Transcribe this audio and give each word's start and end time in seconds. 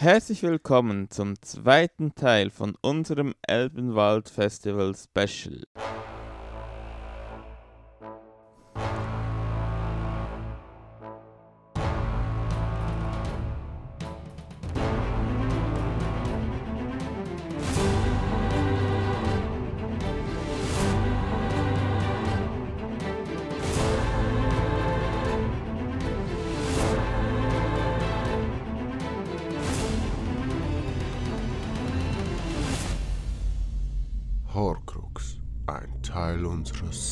Herzlich 0.00 0.42
willkommen 0.42 1.10
zum 1.10 1.34
zweiten 1.42 2.14
Teil 2.14 2.48
von 2.48 2.74
unserem 2.80 3.34
Elbenwald 3.46 4.30
Festival 4.30 4.94
Special. 4.94 5.64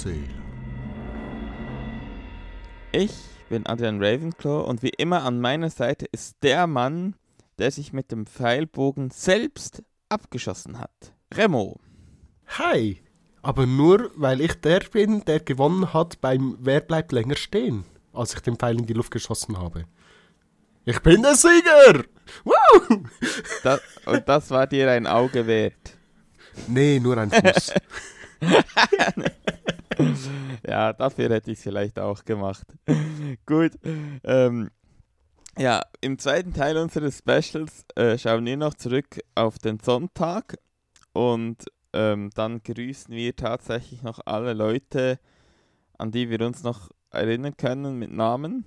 Seele. 0.08 0.28
Ich 2.92 3.12
bin 3.50 3.66
Adrian 3.66 4.02
Ravenclaw 4.02 4.66
und 4.66 4.82
wie 4.82 4.92
immer 4.96 5.22
an 5.24 5.38
meiner 5.40 5.68
Seite 5.68 6.06
ist 6.12 6.36
der 6.42 6.66
Mann, 6.66 7.14
der 7.58 7.70
sich 7.70 7.92
mit 7.92 8.10
dem 8.10 8.24
Pfeilbogen 8.26 9.10
selbst 9.10 9.82
abgeschossen 10.08 10.78
hat. 10.78 11.12
Remo. 11.34 11.78
Hi! 12.58 13.02
Aber 13.42 13.66
nur, 13.66 14.10
weil 14.14 14.40
ich 14.40 14.54
der 14.54 14.80
bin, 14.80 15.24
der 15.26 15.40
gewonnen 15.40 15.92
hat 15.92 16.22
beim 16.22 16.56
Wer 16.60 16.80
bleibt 16.80 17.12
länger 17.12 17.36
stehen, 17.36 17.84
als 18.14 18.32
ich 18.32 18.40
den 18.40 18.56
Pfeil 18.56 18.78
in 18.78 18.86
die 18.86 18.94
Luft 18.94 19.10
geschossen 19.10 19.58
habe. 19.58 19.84
Ich 20.86 21.00
bin 21.00 21.22
der 21.22 21.34
Sieger! 21.34 22.04
Woo! 22.44 23.04
Das, 23.62 23.80
und 24.06 24.26
das 24.26 24.50
war 24.50 24.66
dir 24.66 24.90
ein 24.90 25.06
Auge 25.06 25.46
wert. 25.46 25.98
Nee, 26.66 26.98
nur 26.98 27.18
ein 27.18 27.30
Fuß. 27.30 27.74
Ja, 30.66 30.92
dafür 30.92 31.30
hätte 31.30 31.52
ich 31.52 31.58
es 31.58 31.62
vielleicht 31.62 31.98
auch 31.98 32.24
gemacht. 32.24 32.66
Gut. 33.46 33.72
Ähm, 34.24 34.70
ja, 35.56 35.82
im 36.00 36.18
zweiten 36.18 36.52
Teil 36.52 36.76
unseres 36.76 37.18
Specials 37.18 37.84
äh, 37.96 38.18
schauen 38.18 38.44
wir 38.44 38.56
noch 38.56 38.74
zurück 38.74 39.20
auf 39.34 39.58
den 39.58 39.78
Sonntag 39.80 40.58
und 41.12 41.64
ähm, 41.92 42.30
dann 42.34 42.62
grüßen 42.62 43.14
wir 43.14 43.34
tatsächlich 43.34 44.02
noch 44.02 44.20
alle 44.24 44.52
Leute, 44.52 45.18
an 45.96 46.10
die 46.10 46.30
wir 46.30 46.40
uns 46.46 46.62
noch 46.62 46.90
erinnern 47.10 47.56
können 47.56 47.98
mit 47.98 48.12
Namen. 48.12 48.66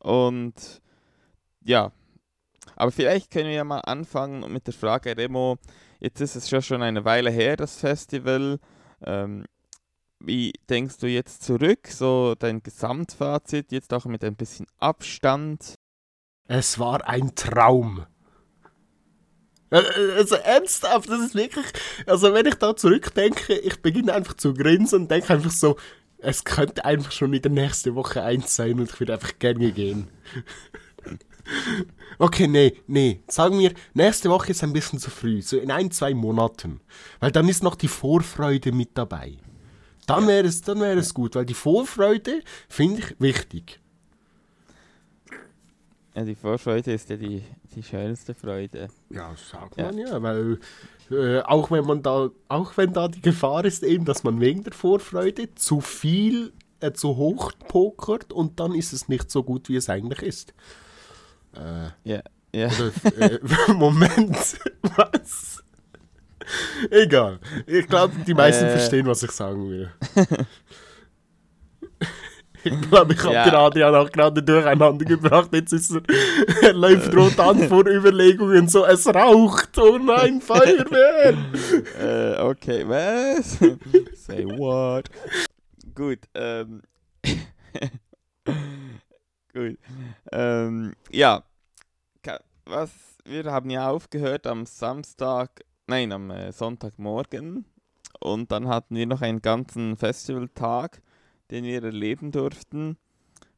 Und 0.00 0.80
ja, 1.62 1.92
aber 2.76 2.90
vielleicht 2.90 3.30
können 3.30 3.48
wir 3.48 3.54
ja 3.54 3.64
mal 3.64 3.80
anfangen 3.80 4.50
mit 4.52 4.66
der 4.66 4.74
Frage, 4.74 5.16
Remo, 5.16 5.58
jetzt 6.00 6.20
ist 6.20 6.36
es 6.36 6.50
ja 6.50 6.62
schon 6.62 6.82
eine 6.82 7.04
Weile 7.04 7.30
her, 7.30 7.56
das 7.56 7.78
Festival. 7.78 8.58
Ähm, 9.04 9.44
wie 10.24 10.52
denkst 10.68 10.98
du 10.98 11.06
jetzt 11.06 11.42
zurück, 11.42 11.88
so 11.88 12.34
dein 12.38 12.62
Gesamtfazit, 12.62 13.72
jetzt 13.72 13.92
auch 13.92 14.04
mit 14.04 14.24
ein 14.24 14.36
bisschen 14.36 14.66
Abstand? 14.78 15.74
Es 16.46 16.78
war 16.78 17.06
ein 17.08 17.34
Traum. 17.34 18.06
Äh, 19.70 19.78
äh, 19.78 20.12
Also 20.16 20.36
ernsthaft, 20.36 21.08
das 21.08 21.20
ist 21.20 21.34
wirklich. 21.34 21.66
Also 22.06 22.32
wenn 22.34 22.46
ich 22.46 22.54
da 22.56 22.76
zurückdenke, 22.76 23.54
ich 23.54 23.80
beginne 23.80 24.12
einfach 24.14 24.34
zu 24.34 24.54
grinsen 24.54 25.02
und 25.02 25.10
denke 25.10 25.32
einfach 25.32 25.50
so, 25.50 25.76
es 26.18 26.44
könnte 26.44 26.84
einfach 26.84 27.10
schon 27.10 27.32
wieder 27.32 27.50
nächste 27.50 27.94
Woche 27.94 28.22
eins 28.22 28.54
sein 28.54 28.78
und 28.78 28.90
ich 28.90 29.00
würde 29.00 29.14
einfach 29.14 29.38
gerne 29.38 29.72
gehen. 29.72 30.08
Okay, 32.18 32.46
nee, 32.46 32.76
nee. 32.86 33.20
Sagen 33.26 33.58
wir, 33.58 33.74
nächste 33.94 34.30
Woche 34.30 34.52
ist 34.52 34.62
ein 34.62 34.72
bisschen 34.72 35.00
zu 35.00 35.10
früh, 35.10 35.42
so 35.42 35.58
in 35.58 35.72
ein, 35.72 35.90
zwei 35.90 36.14
Monaten. 36.14 36.80
Weil 37.18 37.32
dann 37.32 37.48
ist 37.48 37.64
noch 37.64 37.74
die 37.74 37.88
Vorfreude 37.88 38.70
mit 38.70 38.90
dabei. 38.94 39.38
Dann 40.06 40.26
wäre 40.26 40.46
es, 40.46 40.62
dann 40.62 40.80
wäre 40.80 40.98
es 40.98 41.14
gut, 41.14 41.34
weil 41.34 41.46
die 41.46 41.54
Vorfreude 41.54 42.42
finde 42.68 43.00
ich 43.00 43.20
wichtig. 43.20 43.80
Ja, 46.14 46.24
die 46.24 46.34
Vorfreude 46.34 46.92
ist 46.92 47.08
ja 47.08 47.16
die, 47.16 47.42
die 47.74 47.82
schönste 47.82 48.34
Freude. 48.34 48.88
Ja, 49.08 49.34
sagt 49.34 49.78
man 49.78 49.96
ja, 49.96 50.22
weil 50.22 50.58
äh, 51.10 51.40
auch 51.40 51.70
wenn 51.70 51.86
man 51.86 52.02
da, 52.02 52.30
auch 52.48 52.76
wenn 52.76 52.92
da 52.92 53.08
die 53.08 53.22
Gefahr 53.22 53.64
ist 53.64 53.82
eben, 53.82 54.04
dass 54.04 54.22
man 54.22 54.40
wegen 54.40 54.62
der 54.62 54.74
Vorfreude 54.74 55.54
zu 55.54 55.80
viel, 55.80 56.52
äh, 56.80 56.92
zu 56.92 57.16
hoch 57.16 57.52
pokert 57.68 58.32
und 58.32 58.60
dann 58.60 58.74
ist 58.74 58.92
es 58.92 59.08
nicht 59.08 59.30
so 59.30 59.42
gut, 59.42 59.68
wie 59.70 59.76
es 59.76 59.88
eigentlich 59.88 60.22
ist. 60.22 60.54
Äh, 61.54 61.88
Ja, 62.04 62.22
ja. 62.54 62.68
oder, 62.68 63.18
äh, 63.18 63.38
Moment, 63.72 64.36
was? 64.82 65.61
Egal. 66.90 67.38
Ich 67.66 67.86
glaube, 67.86 68.14
die 68.26 68.34
meisten 68.34 68.64
Äh. 68.66 68.70
verstehen, 68.70 69.06
was 69.06 69.22
ich 69.22 69.30
sagen 69.30 69.68
will. 69.70 69.90
Ich 72.64 72.80
glaube, 72.82 73.12
ich 73.14 73.18
habe 73.24 73.34
Ja. 73.34 73.44
den 73.44 73.54
Adrian 73.56 73.94
auch 73.96 74.08
gerade 74.08 74.40
durcheinander 74.40 75.04
gebracht. 75.04 75.48
Jetzt 75.52 75.72
ist 75.72 75.90
er, 75.96 76.02
er 76.62 76.72
läuft 76.72 77.12
rot 77.16 77.36
an 77.40 77.58
vor 77.68 77.84
Überlegungen, 77.88 78.68
so 78.68 78.84
es 78.86 79.04
raucht. 79.08 79.76
Oh 79.78 79.98
nein, 79.98 80.40
Feuerwehr! 80.40 81.34
äh, 82.00 82.40
okay, 82.40 82.84
was? 82.88 83.58
Say 84.14 84.44
what? 84.46 85.10
Gut, 85.92 86.20
ähm. 86.34 86.82
Gut. 89.52 89.78
Ähm, 90.30 90.94
ja. 91.10 91.42
Was? 92.64 92.90
Wir 93.24 93.44
haben 93.50 93.70
ja 93.70 93.88
aufgehört 93.90 94.46
am 94.46 94.66
Samstag, 94.66 95.64
nein, 95.92 96.12
am 96.12 96.30
äh, 96.30 96.52
Sonntagmorgen. 96.52 97.66
Und 98.18 98.50
dann 98.50 98.66
hatten 98.66 98.96
wir 98.96 99.06
noch 99.06 99.20
einen 99.20 99.42
ganzen 99.42 99.96
Festivaltag, 99.96 101.02
den 101.50 101.64
wir 101.64 101.82
erleben 101.84 102.30
durften. 102.32 102.96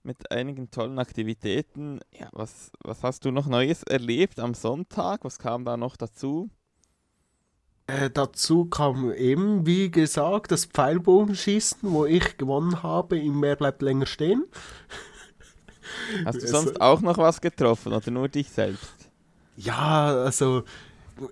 Mit 0.02 0.32
einigen 0.32 0.70
tollen 0.70 0.98
Aktivitäten. 0.98 2.00
Ja, 2.10 2.28
was, 2.32 2.72
was 2.82 3.04
hast 3.04 3.24
du 3.24 3.30
noch 3.30 3.46
Neues 3.46 3.84
erlebt 3.84 4.40
am 4.40 4.54
Sonntag? 4.54 5.24
Was 5.24 5.38
kam 5.38 5.64
da 5.64 5.76
noch 5.76 5.96
dazu? 5.96 6.50
Äh, 7.86 8.10
dazu 8.10 8.64
kam 8.64 9.12
eben, 9.12 9.64
wie 9.64 9.90
gesagt, 9.90 10.50
das 10.50 10.66
Pfeilbogenschießen, 10.66 11.90
wo 11.92 12.04
ich 12.04 12.36
gewonnen 12.36 12.82
habe, 12.82 13.16
im 13.16 13.38
Meer 13.38 13.56
bleibt 13.56 13.80
länger 13.80 14.06
stehen. 14.06 14.44
Hast 16.24 16.42
du 16.42 16.46
sonst 16.48 16.80
auch 16.80 17.00
noch 17.00 17.18
was 17.18 17.40
getroffen 17.40 17.92
oder 17.92 18.10
nur 18.10 18.28
dich 18.28 18.50
selbst? 18.50 19.10
Ja, 19.56 20.06
also 20.24 20.64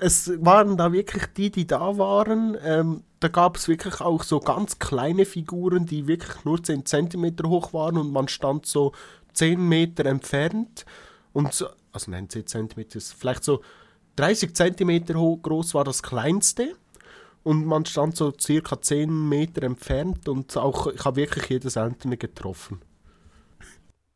es 0.00 0.32
waren 0.44 0.76
da 0.76 0.92
wirklich 0.92 1.26
die, 1.36 1.50
die 1.50 1.66
da 1.66 1.98
waren. 1.98 2.56
Ähm, 2.62 3.02
da 3.20 3.28
gab 3.28 3.56
es 3.56 3.68
wirklich 3.68 4.00
auch 4.00 4.22
so 4.22 4.40
ganz 4.40 4.78
kleine 4.78 5.24
Figuren, 5.24 5.86
die 5.86 6.06
wirklich 6.06 6.44
nur 6.44 6.62
10 6.62 6.86
cm 6.86 7.36
hoch 7.46 7.72
waren 7.72 7.96
und 7.96 8.12
man 8.12 8.28
stand 8.28 8.66
so 8.66 8.92
10 9.34 9.68
Meter 9.68 10.06
entfernt. 10.06 10.84
Und 11.32 11.52
so, 11.52 11.68
also 11.92 12.10
nein, 12.10 12.28
10 12.28 12.46
cm 12.46 12.86
ist 12.94 13.12
vielleicht 13.12 13.44
so 13.44 13.62
30 14.16 14.54
cm 14.54 15.16
hoch, 15.16 15.40
groß 15.42 15.74
war 15.74 15.84
das 15.84 16.02
kleinste. 16.02 16.76
Und 17.44 17.66
man 17.66 17.84
stand 17.86 18.16
so 18.16 18.32
circa 18.38 18.80
10 18.80 19.28
Meter 19.28 19.64
entfernt 19.64 20.28
und 20.28 20.56
auch, 20.56 20.86
ich 20.86 21.04
habe 21.04 21.16
wirklich 21.16 21.48
jedes 21.48 21.76
einzelne 21.76 22.16
getroffen. 22.16 22.80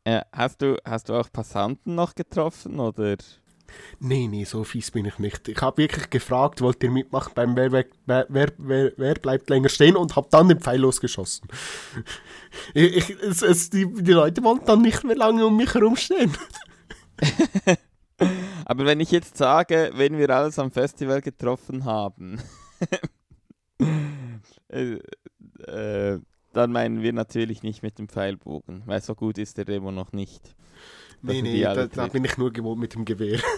Äh, 0.05 0.21
hast, 0.31 0.61
du, 0.61 0.77
hast 0.85 1.09
du 1.09 1.13
auch 1.13 1.29
Passanten 1.29 1.95
noch 1.95 2.15
getroffen 2.15 2.79
oder? 2.79 3.17
Nee, 3.99 4.27
nee, 4.27 4.43
so 4.43 4.63
fies 4.63 4.91
bin 4.91 5.05
ich 5.05 5.19
nicht. 5.19 5.47
Ich 5.47 5.61
habe 5.61 5.77
wirklich 5.77 6.09
gefragt, 6.09 6.61
wollt 6.61 6.83
ihr 6.83 6.91
mitmachen 6.91 7.33
beim 7.35 7.55
wer, 7.55 7.71
wer, 7.71 7.85
wer, 8.05 8.25
wer, 8.57 8.91
wer, 8.95 9.13
bleibt 9.15 9.49
länger 9.49 9.69
stehen 9.69 9.95
und 9.95 10.15
habe 10.15 10.27
dann 10.31 10.49
den 10.49 10.59
Pfeil 10.59 10.81
losgeschossen. 10.81 11.47
Ich, 12.73 12.95
ich, 12.95 13.09
es, 13.21 13.41
es, 13.43 13.69
die, 13.69 13.85
die 13.93 14.13
Leute 14.13 14.41
wollten 14.41 14.65
dann 14.65 14.81
nicht 14.81 15.03
mehr 15.03 15.17
lange 15.17 15.45
um 15.45 15.57
mich 15.57 15.73
herumstehen. 15.73 16.35
Aber 18.65 18.85
wenn 18.85 18.99
ich 18.99 19.11
jetzt 19.11 19.37
sage, 19.37 19.91
wenn 19.93 20.17
wir 20.17 20.29
alles 20.29 20.57
am 20.57 20.71
Festival 20.71 21.21
getroffen 21.21 21.85
haben, 21.85 22.41
äh, 24.69 24.97
äh, 25.67 26.19
dann 26.53 26.71
meinen 26.71 27.01
wir 27.01 27.13
natürlich 27.13 27.63
nicht 27.63 27.83
mit 27.83 27.99
dem 27.99 28.09
Pfeilbogen, 28.09 28.83
weil 28.85 29.01
so 29.01 29.13
gut 29.13 29.37
ist 29.37 29.57
der 29.57 29.67
Remo 29.67 29.91
noch 29.91 30.13
nicht. 30.13 30.55
Die 31.21 31.65
alle 31.65 31.87
da, 31.87 32.03
da 32.03 32.07
bin 32.07 32.25
ich 32.25 32.37
nur 32.37 32.51
gewohnt 32.51 32.79
mit 32.79 32.93
dem 32.93 33.05
Gewehr. 33.05 33.39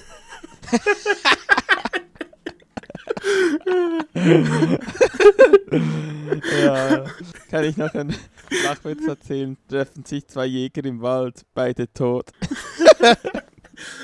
ja, 6.63 7.05
kann 7.49 7.63
ich 7.63 7.77
noch 7.77 7.93
einen 7.93 8.15
Flachwitz 8.49 9.07
erzählen? 9.07 9.57
Treffen 9.67 10.05
sich 10.05 10.27
zwei 10.27 10.45
Jäger 10.45 10.83
im 10.85 11.01
Wald, 11.01 11.43
beide 11.53 11.91
tot. 11.91 12.31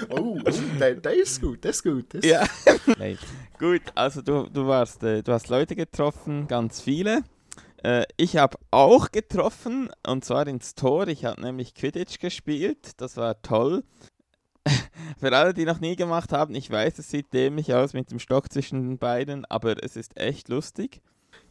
Oh, 0.10 0.40
der, 0.80 0.96
der 0.96 1.14
ist 1.14 1.42
gut, 1.42 1.64
der 1.64 1.72
ist 1.72 1.84
gut. 1.84 2.14
Der 2.14 2.24
ist 2.24 2.26
Ja. 2.26 2.44
Nein. 2.98 3.18
Gut, 3.60 3.82
also 3.94 4.22
du, 4.22 4.48
du 4.50 4.68
warst, 4.68 5.04
äh, 5.04 5.22
du 5.22 5.34
hast 5.34 5.50
Leute 5.50 5.76
getroffen, 5.76 6.48
ganz 6.48 6.82
viele. 6.82 7.24
Äh, 7.86 8.08
ich 8.18 8.38
habe 8.38 8.58
auch 8.72 9.12
getroffen, 9.12 9.90
und 10.08 10.26
zwar 10.26 10.48
ins 10.48 10.74
Tor. 10.74 11.08
Ich 11.08 11.24
habe 11.24 11.40
nämlich 11.40 11.76
Quidditch 11.76 12.18
gespielt, 12.20 12.94
das 12.98 13.16
war 13.16 13.40
toll. 13.44 13.84
für 15.20 15.32
alle, 15.32 15.54
die 15.54 15.66
noch 15.66 15.80
nie 15.80 15.96
gemacht 15.96 16.32
haben, 16.32 16.56
ich 16.56 16.72
weiß, 16.72 16.98
es 16.98 17.12
sieht 17.12 17.32
dämlich 17.32 17.76
aus 17.76 17.94
mit 17.94 18.10
dem 18.10 18.18
Stock 18.18 18.52
zwischen 18.52 18.82
den 18.82 18.98
Beinen, 18.98 19.46
aber 19.46 19.84
es 19.84 19.96
ist 19.96 20.18
echt 20.18 20.50
lustig. 20.50 21.02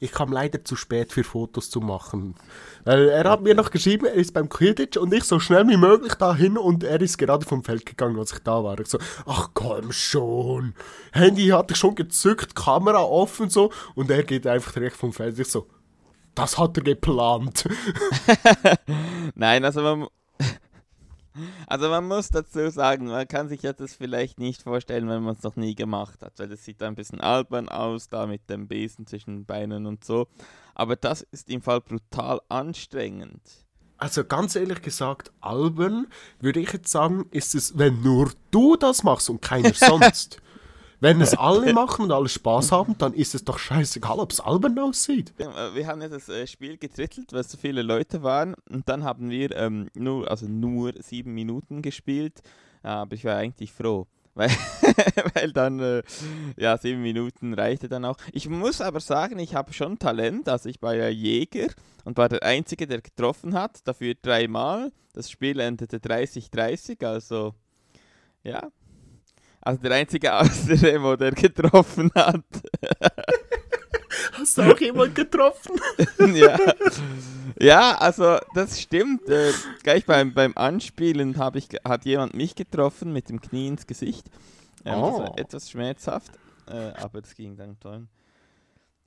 Ich 0.01 0.11
kam 0.11 0.33
leider 0.33 0.65
zu 0.65 0.75
spät 0.75 1.13
für 1.13 1.23
Fotos 1.23 1.71
zu 1.71 1.81
machen. 1.81 2.35
Weil 2.83 3.11
er 3.11 3.31
hat 3.31 3.43
mir 3.43 3.55
noch 3.55 3.71
geschrieben, 3.71 4.07
er 4.07 4.15
ist 4.15 4.35
beim 4.35 4.49
Quidditch 4.49 4.97
und 4.97 5.15
ich 5.15 5.23
so 5.23 5.39
schnell 5.39 5.69
wie 5.69 5.77
möglich 5.77 6.15
dahin 6.15 6.59
und 6.59 6.83
er 6.83 7.01
ist 7.01 7.17
gerade 7.17 7.47
vom 7.47 7.63
Feld 7.63 7.87
gegangen, 7.87 8.19
als 8.19 8.33
ich 8.33 8.41
da 8.41 8.65
war. 8.65 8.81
Ich 8.81 8.89
so, 8.89 8.99
ach 9.25 9.51
komm 9.55 9.93
schon. 9.93 10.75
Handy 11.13 11.47
hatte 11.49 11.75
ich 11.75 11.79
schon 11.79 11.95
gezückt, 11.95 12.57
Kamera 12.57 13.03
offen 13.03 13.51
so 13.51 13.71
und 13.95 14.11
er 14.11 14.25
geht 14.25 14.49
einfach 14.49 14.73
direkt 14.73 14.97
vom 14.97 15.13
Feld. 15.13 15.39
Ich 15.39 15.49
so, 15.49 15.69
das 16.35 16.59
hat 16.59 16.77
er 16.77 16.83
geplant. 16.83 17.69
Nein, 19.35 19.65
also 19.65 19.83
man, 19.83 20.09
also 21.67 21.89
man 21.89 22.07
muss 22.07 22.29
dazu 22.29 22.71
sagen, 22.71 23.07
man 23.07 23.29
kann 23.29 23.49
sich 23.49 23.61
das 23.63 23.95
vielleicht 23.95 24.39
nicht 24.39 24.63
vorstellen, 24.63 25.09
wenn 25.09 25.23
man 25.23 25.35
es 25.35 25.43
noch 25.43 25.57
nie 25.57 25.75
gemacht 25.75 26.23
hat, 26.23 26.39
weil 26.39 26.49
das 26.49 26.65
sieht 26.65 26.83
ein 26.83 26.95
bisschen 26.95 27.21
albern 27.21 27.69
aus, 27.69 28.09
da 28.09 28.27
mit 28.27 28.49
dem 28.51 28.69
Besen 28.69 29.07
zwischen 29.07 29.39
den 29.39 29.45
Beinen 29.47 29.87
und 29.87 30.05
so. 30.05 30.29
Aber 30.75 30.97
das 30.97 31.23
ist 31.23 31.49
im 31.51 31.63
Fall 31.63 31.81
brutal 31.81 32.41
anstrengend. 32.49 33.41
Also 33.97 34.25
ganz 34.25 34.57
ehrlich 34.57 34.83
gesagt, 34.83 35.33
albern 35.41 36.09
würde 36.41 36.61
ich 36.61 36.73
jetzt 36.73 36.91
sagen, 36.91 37.27
ist 37.31 37.55
es, 37.55 37.79
wenn 37.79 38.03
nur 38.03 38.31
du 38.51 38.77
das 38.77 39.03
machst 39.03 39.31
und 39.31 39.41
keiner 39.41 39.73
sonst. 39.75 40.41
Wenn 41.05 41.21
es 41.21 41.35
alle 41.39 41.75
machen 41.75 42.07
und 42.07 42.13
alle 42.13 42.31
Spaß 42.31 42.73
haben, 42.73 42.97
dann 42.97 43.13
ist 43.13 43.35
es 43.35 43.45
doch 43.45 43.59
scheißegal, 43.59 44.19
ob 44.19 44.33
es 44.33 44.41
albern 44.41 44.79
aussieht. 44.79 45.35
Wir 45.37 45.87
haben 45.87 46.01
ja 46.01 46.09
das 46.09 46.31
äh, 46.31 46.47
Spiel 46.47 46.79
getrittelt, 46.79 47.31
weil 47.35 47.45
so 47.45 47.59
viele 47.59 47.83
Leute 47.83 48.23
waren 48.23 48.55
und 48.71 48.89
dann 48.89 49.05
haben 49.05 49.29
wir 49.29 49.55
ähm, 49.55 49.91
nur, 49.93 50.31
also 50.31 50.47
nur 50.47 50.95
sieben 51.03 51.35
Minuten 51.35 51.83
gespielt, 51.83 52.41
Ja, 52.83 53.03
aber 53.03 53.17
ich 53.17 53.25
war 53.27 53.37
eigentlich 53.37 53.71
froh. 53.71 54.07
Weil, 54.37 54.51
weil 55.35 55.53
dann, 55.53 55.79
äh, 55.79 56.03
ja, 56.57 56.77
sieben 56.77 57.03
Minuten 57.03 57.55
reichte 57.55 57.89
dann 57.89 58.05
auch. 58.05 58.17
Ich 58.33 58.49
muss 58.49 58.81
aber 58.81 58.99
sagen, 58.99 59.39
ich 59.39 59.55
habe 59.55 59.73
schon 59.73 59.97
Talent. 60.01 60.49
Also 60.49 60.69
ich 60.69 60.83
war 60.83 60.97
ja 60.97 61.09
Jäger 61.09 61.69
und 62.05 62.17
war 62.17 62.29
der 62.29 62.43
Einzige, 62.43 62.89
der 62.89 63.01
getroffen 63.01 63.55
hat. 63.55 63.87
Dafür 63.87 64.15
dreimal. 64.21 64.91
Das 65.13 65.31
Spiel 65.31 65.61
endete 65.61 65.99
30-30, 65.99 67.07
also 67.07 67.55
ja. 68.43 68.73
Also 69.65 69.81
der 69.83 69.93
Einzige 69.93 70.33
außer 70.35 70.81
Remo, 70.83 71.17
der 71.17 71.33
getroffen 71.33 72.11
hat. 72.15 72.45
Hast 74.33 74.59
du 74.59 74.63
auch 74.63 74.79
jemand 74.79 75.15
getroffen? 75.15 75.81
ja. 76.35 76.59
ja, 77.59 77.97
also 77.99 78.39
das 78.55 78.81
stimmt. 78.81 79.29
Äh, 79.29 79.53
gleich 79.83 80.05
beim, 80.07 80.35
beim 80.35 80.53
Anspielen 80.57 81.35
ich, 81.55 81.69
hat 81.85 82.05
jemand 82.05 82.35
mich 82.35 82.55
getroffen 82.55 83.13
mit 83.13 83.29
dem 83.29 83.41
Knie 83.41 83.69
ins 83.69 83.87
Gesicht. 83.87 84.27
Ähm, 84.85 85.01
Das 85.01 85.15
Oh. 85.15 85.19
war 85.21 85.39
etwas 85.39 85.71
schmerzhaft, 85.71 86.33
äh, 86.69 86.93
aber 86.95 87.23
das 87.23 87.35
ging 87.35 87.57
dann 87.57 87.79
toll. 87.81 88.07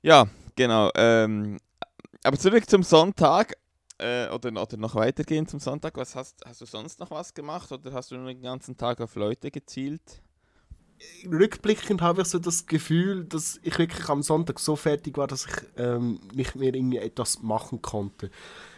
Ja, 0.02 0.26
genau. 0.56 0.90
Ähm, 0.94 1.58
aber 2.24 2.38
zurück 2.38 2.68
zum 2.68 2.82
Sonntag. 2.82 3.54
Äh, 4.00 4.28
oder, 4.28 4.50
oder 4.62 4.76
noch 4.76 4.94
weitergehen 4.94 5.46
zum 5.48 5.58
Sonntag. 5.58 5.96
Was 5.96 6.14
hast, 6.14 6.44
hast 6.46 6.60
du 6.60 6.66
sonst 6.66 7.00
noch 7.00 7.10
was 7.10 7.34
gemacht 7.34 7.70
oder 7.72 7.92
hast 7.92 8.10
du 8.12 8.16
nur 8.16 8.28
den 8.28 8.42
ganzen 8.42 8.76
Tag 8.76 9.00
auf 9.00 9.16
Leute 9.16 9.50
gezielt? 9.50 10.22
Rückblickend 11.30 12.02
habe 12.02 12.22
ich 12.22 12.28
so 12.28 12.38
das 12.38 12.66
Gefühl, 12.66 13.24
dass 13.24 13.60
ich 13.62 13.78
wirklich 13.78 14.08
am 14.08 14.22
Sonntag 14.22 14.58
so 14.58 14.76
fertig 14.76 15.16
war, 15.16 15.26
dass 15.26 15.46
ich 15.46 15.54
ähm, 15.76 16.20
nicht 16.34 16.56
mehr 16.56 16.74
irgendwie 16.74 16.98
etwas 16.98 17.42
machen 17.42 17.82
konnte. 17.82 18.30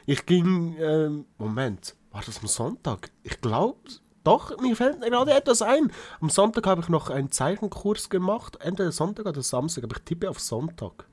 Ich 0.06 0.26
ging, 0.26 0.76
ähm, 0.78 1.25
Moment, 1.38 1.94
war 2.11 2.22
das 2.25 2.40
am 2.40 2.49
Sonntag? 2.49 3.11
Ich 3.22 3.40
glaube, 3.40 3.78
doch, 4.25 4.58
mir 4.61 4.76
fällt 4.76 5.00
gerade 5.00 5.32
etwas 5.32 5.62
ein. 5.62 5.93
Am 6.20 6.28
Sonntag 6.28 6.67
habe 6.67 6.82
ich 6.82 6.88
noch 6.88 7.08
einen 7.08 7.31
Zeichenkurs 7.31 8.11
gemacht, 8.11 8.58
entweder 8.61 8.93
Sonntag 8.93 9.26
oder 9.26 9.43
Samstag, 9.43 9.84
aber 9.84 9.96
ich 9.96 10.02
tippe 10.02 10.28
auf 10.28 10.40
Sonntag. 10.40 11.06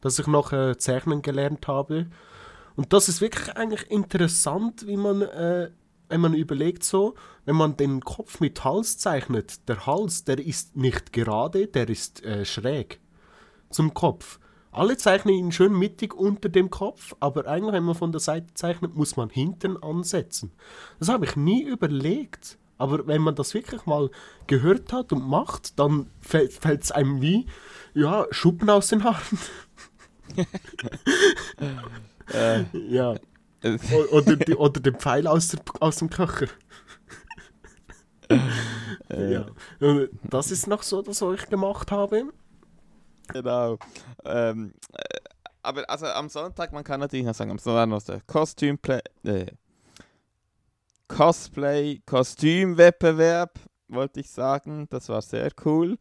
Dass 0.00 0.18
ich 0.18 0.26
noch 0.28 0.52
äh, 0.52 0.78
Zeichnen 0.78 1.22
gelernt 1.22 1.66
habe. 1.66 2.06
Und 2.76 2.92
das 2.92 3.08
ist 3.08 3.20
wirklich 3.20 3.56
eigentlich 3.56 3.90
interessant, 3.90 4.86
wie 4.86 4.96
man, 4.96 5.22
äh, 5.22 5.70
wenn 6.08 6.20
man 6.20 6.34
überlegt 6.34 6.84
so, 6.84 7.14
wenn 7.44 7.56
man 7.56 7.76
den 7.76 8.00
Kopf 8.00 8.40
mit 8.40 8.64
Hals 8.64 8.98
zeichnet, 8.98 9.68
der 9.68 9.86
Hals, 9.86 10.24
der 10.24 10.38
ist 10.38 10.76
nicht 10.76 11.12
gerade, 11.12 11.66
der 11.66 11.88
ist 11.88 12.24
äh, 12.24 12.44
schräg 12.44 13.00
zum 13.70 13.94
Kopf. 13.94 14.38
Alle 14.70 14.96
zeichnen 14.96 15.34
ihn 15.34 15.52
schön 15.52 15.76
mittig 15.76 16.14
unter 16.14 16.48
dem 16.48 16.70
Kopf, 16.70 17.14
aber 17.20 17.46
eigentlich, 17.46 17.72
wenn 17.72 17.84
man 17.84 17.94
von 17.94 18.12
der 18.12 18.20
Seite 18.20 18.52
zeichnet, 18.54 18.94
muss 18.94 19.16
man 19.16 19.30
hinten 19.30 19.76
ansetzen. 19.82 20.52
Das 20.98 21.08
habe 21.08 21.24
ich 21.24 21.36
nie 21.36 21.62
überlegt. 21.62 22.58
Aber 22.80 23.08
wenn 23.08 23.22
man 23.22 23.34
das 23.34 23.54
wirklich 23.54 23.86
mal 23.86 24.08
gehört 24.46 24.92
hat 24.92 25.12
und 25.12 25.26
macht, 25.28 25.80
dann 25.80 26.10
fällt 26.20 26.62
es 26.84 26.92
einem 26.92 27.20
wie, 27.20 27.46
ja, 27.92 28.24
Schuppen 28.30 28.70
aus 28.70 28.88
den 28.88 29.02
Haaren. 29.02 29.38
Äh, 32.32 32.64
Ja. 32.72 33.14
Oder, 34.12 34.36
die, 34.36 34.54
oder 34.54 34.80
den 34.80 34.94
Pfeil 34.94 35.26
aus, 35.26 35.48
der, 35.48 35.60
aus 35.80 35.96
dem 35.96 36.10
Köcher. 36.10 36.46
äh, 39.10 39.32
Ja. 39.32 39.46
Und 39.80 40.10
Das 40.22 40.50
ist 40.50 40.66
noch 40.66 40.82
so, 40.82 41.02
das, 41.02 41.22
was 41.22 41.40
ich 41.40 41.48
gemacht 41.48 41.90
habe. 41.90 42.24
Genau. 43.28 43.78
Ähm, 44.24 44.74
äh, 44.92 45.18
aber 45.62 45.88
also 45.90 46.06
am 46.06 46.28
Sonntag, 46.28 46.72
man 46.72 46.84
kann 46.84 47.00
natürlich 47.00 47.26
noch 47.26 47.34
sagen, 47.34 47.50
am 47.50 47.58
Sonntag 47.58 47.88
noch 47.88 48.02
der 48.02 48.20
Kostümplay, 48.26 49.00
äh, 49.24 49.46
Cosplay, 51.08 52.00
Kostümwettbewerb, 52.06 53.58
wollte 53.88 54.20
ich 54.20 54.30
sagen. 54.30 54.86
Das 54.90 55.08
war 55.08 55.22
sehr 55.22 55.50
cool. 55.64 55.98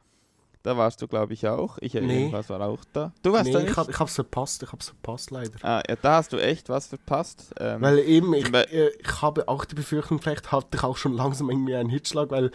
Da 0.64 0.76
warst 0.76 1.02
du, 1.02 1.08
glaube 1.08 1.34
ich, 1.34 1.48
auch. 1.48 1.78
Ich 1.82 1.94
Nee. 1.94 2.32
war 2.32 2.62
auch 2.62 2.80
da. 2.92 3.14
Du 3.24 3.32
warst 3.32 3.46
Nee, 3.46 3.54
da 3.54 3.60
ich, 3.60 3.66
nicht? 3.66 3.78
hab, 3.78 3.90
ich 3.90 4.00
hab's 4.00 4.16
verpasst, 4.16 4.64
ich 4.64 4.72
hab's 4.72 4.88
verpasst 4.90 5.32
leider. 5.32 5.52
Ah, 5.64 5.82
ja, 5.88 5.96
da 6.02 6.16
hast 6.18 6.34
du 6.34 6.38
echt 6.38 6.68
was 6.70 6.88
verpasst. 6.88 7.54
Ähm, 7.60 7.82
Weil 7.82 8.00
eben, 8.00 8.34
ich, 8.34 8.52
äh, 8.54 8.90
ich 9.00 9.22
habe 9.22 9.48
auch 9.48 9.64
die 9.66 9.76
Befürchtung, 9.76 10.20
vielleicht 10.20 10.52
hatte 10.52 10.76
ich 10.76 10.84
auch 10.84 10.98
schon 10.98 11.14
langsam 11.14 11.50
irgendwie 11.50 11.76
einen 11.76 11.90
Hitschlag, 11.90 12.32
weil 12.32 12.52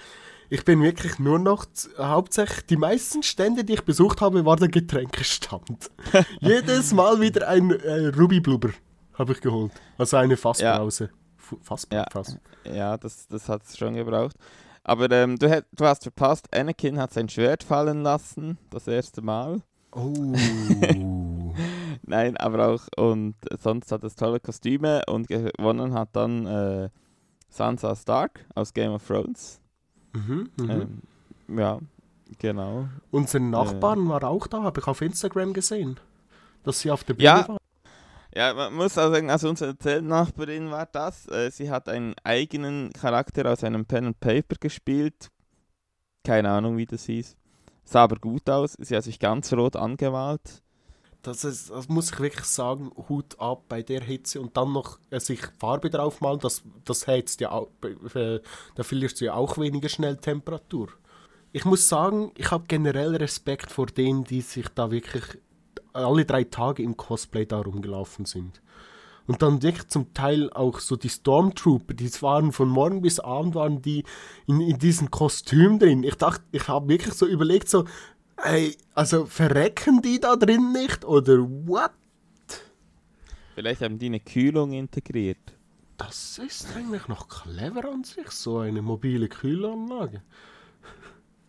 ich 0.50 0.64
bin 0.66 0.82
wirklich 0.82 1.19
nur 1.19 1.38
noch, 1.38 1.64
hauptsächlich 1.96 2.66
die 2.66 2.76
meisten 2.76 3.22
Stände, 3.22 3.64
die 3.64 3.75
ich 3.75 3.84
besucht 3.84 4.20
habe, 4.20 4.44
war 4.44 4.56
der 4.56 4.69
Getränkestand. 4.69 5.90
Jedes 6.40 6.93
Mal 6.93 7.20
wieder 7.20 7.48
ein 7.48 7.70
äh, 7.70 8.08
Ruby 8.08 8.40
Blubber 8.40 8.70
habe 9.14 9.32
ich 9.32 9.40
geholt. 9.40 9.72
Also 9.96 10.16
eine 10.19 10.37
Fassbrause. 10.37 11.10
Fu- 11.37 11.58
Fassbrause. 11.62 12.40
Ja. 12.64 12.72
Ja, 12.75 12.96
das, 12.98 13.26
das 13.28 13.48
hat 13.48 13.62
es 13.64 13.76
schon 13.78 13.94
gebraucht. 13.94 14.37
Aber 14.84 15.11
ähm, 15.11 15.38
du, 15.38 15.49
hätt, 15.49 15.67
du 15.73 15.84
hast 15.84 16.02
verpasst, 16.02 16.52
Anakin 16.55 16.99
hat 16.99 17.12
sein 17.12 17.29
Schwert 17.29 17.62
fallen 17.62 18.02
lassen, 18.02 18.58
das 18.70 18.89
erste 18.89 19.22
Mal. 19.22 19.62
Oh. 19.93 20.12
Nein, 22.03 22.36
aber 22.36 22.69
auch, 22.69 22.82
und 22.96 23.34
sonst 23.60 23.93
hat 23.93 24.03
es 24.05 24.17
tolle 24.17 24.41
Kostüme 24.41 25.03
und 25.08 25.29
gewonnen 25.29 25.94
hat 25.94 26.08
dann 26.12 26.46
äh, 26.46 26.89
Sansa 27.48 27.94
Stark 27.94 28.44
aus 28.55 28.72
Game 28.74 28.93
of 28.93 29.06
Thrones. 29.06 29.60
mhm, 30.12 30.51
mhm. 30.56 30.70
Ähm, 31.48 31.58
ja, 31.58 31.79
genau. 32.39 32.89
Unser 33.10 33.41
Nachbarn 33.41 34.08
war 34.08 34.24
auch 34.24 34.46
da, 34.46 34.62
habe 34.62 34.81
ich 34.81 34.86
auf 34.86 35.01
Instagram 35.03 35.53
gesehen. 35.53 36.01
Dass 36.65 36.81
sie 36.81 36.91
auf 36.91 37.05
der 37.05 37.15
Bühne 37.15 37.24
Ja. 37.24 37.48
war. 37.48 37.58
Ja, 38.34 38.55
man 38.55 38.74
muss 38.74 38.96
auch 38.96 39.10
sagen, 39.10 39.31
also 39.31 39.48
unsere 39.51 39.77
Zeltnachbarin 39.77 40.70
war 40.70 40.86
das. 40.86 41.29
Äh, 41.29 41.51
sie 41.51 41.70
hat 41.70 41.89
einen 41.89 42.15
eigenen 42.24 42.93
Charakter 42.93 43.51
aus 43.51 43.62
einem 43.62 43.84
Pen 43.84 44.06
and 44.06 44.20
Paper 44.20 44.56
gespielt. 44.58 45.29
Keine 46.24 46.51
Ahnung, 46.51 46.79
wie 46.79 46.86
das 46.86 47.05
hieß. 47.05 47.36
Sah 47.84 48.05
aber 48.05 48.17
gut 48.17 48.48
aus. 48.48 48.74
Sie 48.79 48.96
hat 48.96 49.05
sich 49.05 49.19
ganz 49.19 49.53
rot 49.53 49.77
angemalt. 49.77 50.62
Das, 51.20 51.44
ist, 51.44 51.70
das 51.70 51.89
muss 51.89 52.10
ich 52.10 52.20
wirklich 52.20 52.46
sagen, 52.46 52.91
Hut 53.08 53.39
ab 53.39 53.65
bei 53.69 53.82
der 53.82 54.01
Hitze 54.01 54.41
und 54.41 54.56
dann 54.56 54.72
noch 54.72 54.98
äh, 55.10 55.20
sich 55.20 55.41
Farbe 55.60 55.89
draufmalen, 55.89 56.41
das, 56.41 56.62
das 56.84 57.06
heizt 57.06 57.41
ja 57.41 57.53
auch, 57.53 57.69
äh, 58.15 58.41
da 58.74 58.82
verlierst 58.82 59.20
du 59.20 59.27
ja 59.27 59.34
auch 59.34 59.56
weniger 59.56 59.89
schnell 59.89 60.17
Temperatur. 60.17 60.89
Ich 61.53 61.65
muss 61.65 61.89
sagen, 61.89 62.32
ich 62.36 62.51
habe 62.51 62.65
generell 62.67 63.15
Respekt 63.15 63.70
vor 63.70 63.86
denen, 63.86 64.24
die 64.24 64.41
sich 64.41 64.69
da 64.74 64.91
wirklich 64.91 65.22
alle 65.93 66.25
drei 66.25 66.44
Tage 66.44 66.82
im 66.82 66.96
Cosplay 66.96 67.46
da 67.46 67.61
rumgelaufen 67.61 68.25
sind. 68.25 68.61
Und 69.27 69.41
dann 69.41 69.63
wirklich 69.63 69.89
zum 69.89 70.13
Teil 70.15 70.53
auch 70.53 70.81
so 70.81 70.96
die 70.96 71.08
Stormtrooper, 71.08 71.94
die 71.94 72.11
waren 72.22 72.51
von 72.53 72.69
morgen 72.69 73.03
bis 73.03 73.20
abend 73.20 73.55
waren 73.55 73.81
die 73.81 74.05
in, 74.46 74.61
in 74.61 74.79
diesem 74.79 75.11
Kostüm 75.11 75.79
drin. 75.79 76.03
Ich 76.03 76.17
dachte, 76.17 76.43
ich 76.51 76.67
habe 76.67 76.89
wirklich 76.89 77.15
so 77.15 77.27
überlegt, 77.27 77.69
so, 77.69 77.84
ey, 78.37 78.77
also 78.94 79.27
verrecken 79.27 80.03
die 80.03 80.19
da 80.19 80.34
drin 80.37 80.72
nicht 80.72 81.05
oder 81.05 81.39
what? 81.39 81.93
Vielleicht 83.55 83.82
haben 83.82 83.99
die 83.99 84.06
eine 84.06 84.20
Kühlung 84.20 84.72
integriert. 84.72 85.39
Das 85.99 86.39
ist 86.39 86.75
eigentlich 86.75 87.06
noch 87.06 87.29
clever 87.29 87.89
an 87.89 88.03
sich, 88.03 88.29
so 88.31 88.58
eine 88.58 88.82
mobile 88.82 89.29
Kühlanlage. 89.29 90.22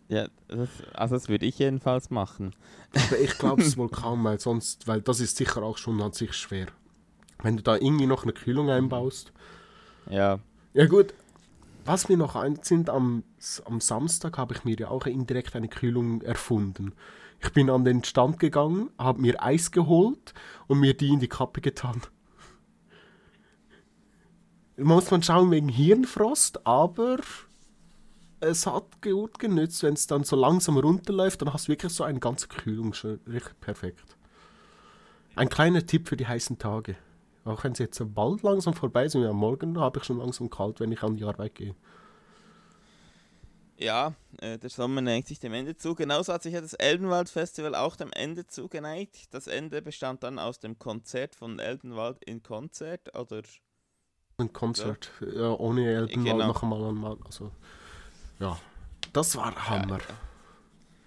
Ja, 0.08 0.28
das, 0.48 0.68
also 0.92 1.14
das 1.14 1.28
würde 1.28 1.46
ich 1.46 1.58
jedenfalls 1.58 2.10
machen. 2.10 2.54
Aber 2.94 3.18
ich 3.18 3.38
glaube 3.38 3.62
es 3.62 3.76
wohl 3.76 3.88
kaum, 3.88 4.24
weil 4.24 4.38
sonst, 4.38 4.86
weil 4.86 5.00
das 5.00 5.20
ist 5.20 5.36
sicher 5.36 5.62
auch 5.62 5.78
schon 5.78 6.00
an 6.00 6.12
sich 6.12 6.34
schwer. 6.34 6.66
Wenn 7.42 7.56
du 7.56 7.62
da 7.62 7.76
irgendwie 7.76 8.06
noch 8.06 8.22
eine 8.22 8.32
Kühlung 8.32 8.70
einbaust. 8.70 9.32
Ja, 10.08 10.40
Ja 10.74 10.86
gut, 10.86 11.14
was 11.84 12.08
mir 12.08 12.16
noch 12.16 12.34
ein 12.34 12.58
sind, 12.62 12.90
am, 12.90 13.22
am 13.64 13.80
Samstag 13.80 14.38
habe 14.38 14.54
ich 14.54 14.64
mir 14.64 14.76
ja 14.76 14.88
auch 14.88 15.06
indirekt 15.06 15.54
eine 15.54 15.68
Kühlung 15.68 16.22
erfunden. 16.22 16.94
Ich 17.40 17.52
bin 17.52 17.68
an 17.70 17.84
den 17.84 18.02
Stand 18.02 18.38
gegangen, 18.38 18.90
habe 18.98 19.20
mir 19.20 19.42
Eis 19.42 19.70
geholt 19.70 20.34
und 20.66 20.80
mir 20.80 20.94
die 20.94 21.10
in 21.10 21.20
die 21.20 21.28
Kappe 21.28 21.60
getan. 21.60 22.00
Muss 24.76 25.10
man 25.10 25.22
schauen 25.22 25.50
wegen 25.50 25.68
Hirnfrost, 25.68 26.66
aber 26.66 27.18
es 28.44 28.66
hat 28.66 29.02
gut 29.02 29.38
genützt, 29.38 29.82
wenn 29.82 29.94
es 29.94 30.06
dann 30.06 30.24
so 30.24 30.36
langsam 30.36 30.78
runterläuft, 30.78 31.42
dann 31.42 31.52
hast 31.52 31.66
du 31.66 31.72
wirklich 31.72 31.92
so 31.92 32.04
eine 32.04 32.20
ganze 32.20 32.48
Kühlung 32.48 32.92
schon 32.94 33.20
richtig 33.26 33.58
perfekt. 33.60 34.16
Ein 35.36 35.48
kleiner 35.48 35.84
Tipp 35.84 36.08
für 36.08 36.16
die 36.16 36.26
heißen 36.26 36.58
Tage. 36.58 36.96
Auch 37.44 37.64
wenn 37.64 37.74
sie 37.74 37.82
jetzt 37.82 38.00
bald 38.14 38.42
langsam 38.42 38.74
vorbei 38.74 39.08
sind, 39.08 39.22
ja, 39.22 39.32
morgen 39.32 39.78
habe 39.78 39.98
ich 39.98 40.04
schon 40.04 40.18
langsam 40.18 40.48
kalt, 40.48 40.80
wenn 40.80 40.92
ich 40.92 41.02
an 41.02 41.16
die 41.16 41.24
Arbeit 41.24 41.54
gehe. 41.56 41.74
Ja, 43.76 44.14
äh, 44.40 44.56
der 44.58 44.70
Sommer 44.70 45.00
neigt 45.00 45.28
sich 45.28 45.40
dem 45.40 45.52
Ende 45.52 45.76
zu. 45.76 45.94
Genauso 45.94 46.32
hat 46.32 46.44
sich 46.44 46.54
ja 46.54 46.60
das 46.60 46.74
Elbenwald 46.74 47.28
Festival 47.28 47.74
auch 47.74 47.96
dem 47.96 48.12
Ende 48.12 48.46
zugeneigt. 48.46 49.34
Das 49.34 49.48
Ende 49.48 49.82
bestand 49.82 50.22
dann 50.22 50.38
aus 50.38 50.60
dem 50.60 50.78
Konzert 50.78 51.34
von 51.34 51.58
Elbenwald 51.58 52.22
in 52.24 52.42
Konzert 52.42 53.14
oder 53.18 53.42
ein 54.36 54.52
Konzert 54.52 55.10
ja. 55.20 55.28
ja 55.28 55.58
ohne 55.58 55.86
Elbenwald 55.86 56.24
genau. 56.24 56.46
noch 56.46 56.62
einmal 56.62 56.84
einmal. 56.84 57.16
Also, 57.24 57.50
ja, 58.38 58.58
das 59.12 59.36
war 59.36 59.54
Hammer. 59.68 59.98
Ja, 59.98 60.04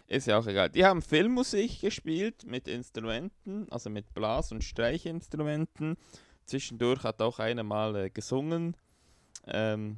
ist 0.07 0.27
ja 0.27 0.37
auch 0.39 0.47
egal. 0.47 0.69
Die 0.69 0.85
haben 0.85 1.01
Filmmusik 1.01 1.81
gespielt 1.81 2.45
mit 2.45 2.67
Instrumenten, 2.67 3.67
also 3.69 3.89
mit 3.89 4.13
Blas- 4.13 4.51
und 4.51 4.63
Streichinstrumenten. 4.63 5.97
Zwischendurch 6.45 7.03
hat 7.03 7.21
auch 7.21 7.39
einer 7.39 7.63
mal 7.63 7.95
äh, 7.95 8.09
gesungen. 8.09 8.77
Ähm, 9.45 9.97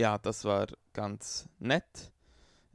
ja, 0.00 0.18
das 0.18 0.44
war 0.44 0.66
ganz 0.92 1.48
nett. 1.60 2.12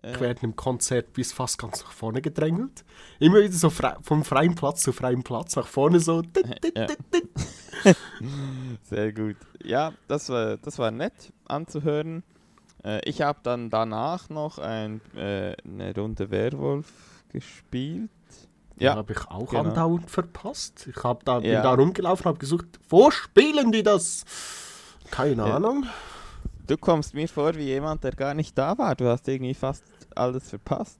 Ich 0.04 0.20
werde 0.20 0.44
im 0.44 0.56
Konzert 0.56 1.12
bis 1.14 1.34
fast 1.34 1.58
ganz 1.58 1.84
nach 1.84 1.92
vorne 1.92 2.22
gedrängelt. 2.22 2.86
Immer 3.20 3.42
wieder 3.42 3.54
so 3.54 3.70
frei, 3.70 3.96
vom 4.02 4.24
freien 4.24 4.56
Platz 4.56 4.84
zu 4.84 4.94
freiem 4.94 5.24
Platz 5.24 5.56
nach 5.56 5.68
vorne 5.68 6.00
so. 6.00 6.22
Ja. 6.76 6.88
Sehr 8.84 9.14
gut. 9.14 9.38
Ja, 9.64 9.94
das 10.08 10.30
war, 10.30 10.58
das 10.58 10.80
war 10.80 10.92
nett 10.92 11.34
anzuhören. 11.46 12.24
Äh, 12.84 13.02
ich 13.08 13.22
habe 13.22 13.40
dann 13.44 13.70
danach 13.70 14.30
noch 14.30 14.60
ein, 14.60 15.02
äh, 15.16 15.56
eine 15.64 15.94
Runde 15.96 16.30
Werwolf 16.32 16.92
gespielt. 17.30 18.10
Ja, 18.80 18.96
habe 18.96 19.14
ich 19.14 19.28
auch 19.28 19.50
genau. 19.50 19.64
andauernd 19.64 20.10
verpasst. 20.10 20.88
Ich 20.88 21.04
hab 21.04 21.26
da, 21.26 21.40
bin 21.40 21.52
ja. 21.52 21.64
da 21.64 21.74
rumgelaufen, 21.74 22.26
habe 22.26 22.38
gesucht, 22.38 22.68
wo 22.90 23.10
spielen 23.10 23.72
die 23.72 23.82
das? 23.82 24.24
Keine 25.10 25.48
ja. 25.48 25.56
Ahnung. 25.56 25.86
Du 26.68 26.78
kommst 26.78 27.14
mir 27.14 27.28
vor 27.28 27.56
wie 27.56 27.64
jemand, 27.64 28.04
der 28.04 28.12
gar 28.12 28.34
nicht 28.34 28.58
da 28.58 28.78
war. 28.78 28.94
Du 28.96 29.08
hast 29.08 29.28
irgendwie 29.28 29.54
fast 29.54 29.84
alles 30.16 30.50
verpasst. 30.50 31.00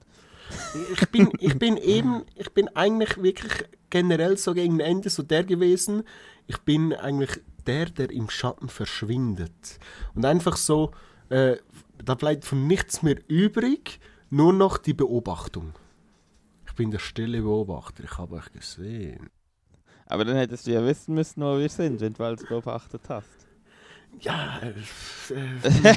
Ich 0.92 1.08
bin, 1.10 1.30
ich 1.40 1.58
bin 1.58 1.76
eben, 1.76 2.24
ich 2.34 2.52
bin 2.54 2.68
eigentlich 2.74 3.22
wirklich 3.22 3.52
generell 3.90 4.38
so 4.38 4.54
gegen 4.54 4.80
Ende 4.80 5.10
so 5.10 5.22
der 5.22 5.44
gewesen. 5.44 6.04
Ich 6.46 6.58
bin 6.58 6.94
eigentlich 6.94 7.42
der, 7.66 7.86
der 7.86 8.10
im 8.10 8.30
Schatten 8.30 8.70
verschwindet. 8.70 9.78
Und 10.14 10.24
einfach 10.24 10.56
so, 10.56 10.92
äh, 11.30 11.56
da 12.04 12.14
bleibt 12.14 12.44
von 12.44 12.66
nichts 12.66 13.02
mehr 13.02 13.16
übrig, 13.28 14.00
nur 14.30 14.52
noch 14.52 14.78
die 14.78 14.94
Beobachtung. 14.94 15.74
Ich 16.66 16.74
bin 16.74 16.90
der 16.90 16.98
stille 16.98 17.42
Beobachter, 17.42 18.04
ich 18.04 18.18
habe 18.18 18.36
euch 18.36 18.52
gesehen. 18.52 19.30
Aber 20.06 20.24
dann 20.24 20.36
hättest 20.36 20.66
du 20.66 20.72
ja 20.72 20.84
wissen 20.84 21.14
müssen, 21.14 21.42
wo 21.42 21.58
wir 21.58 21.68
sind, 21.68 22.00
wenn 22.00 22.14
du 22.14 22.24
alles 22.24 22.44
beobachtet 22.44 23.02
hast. 23.08 23.46
Ja, 24.20 24.60
äh, 24.60 25.94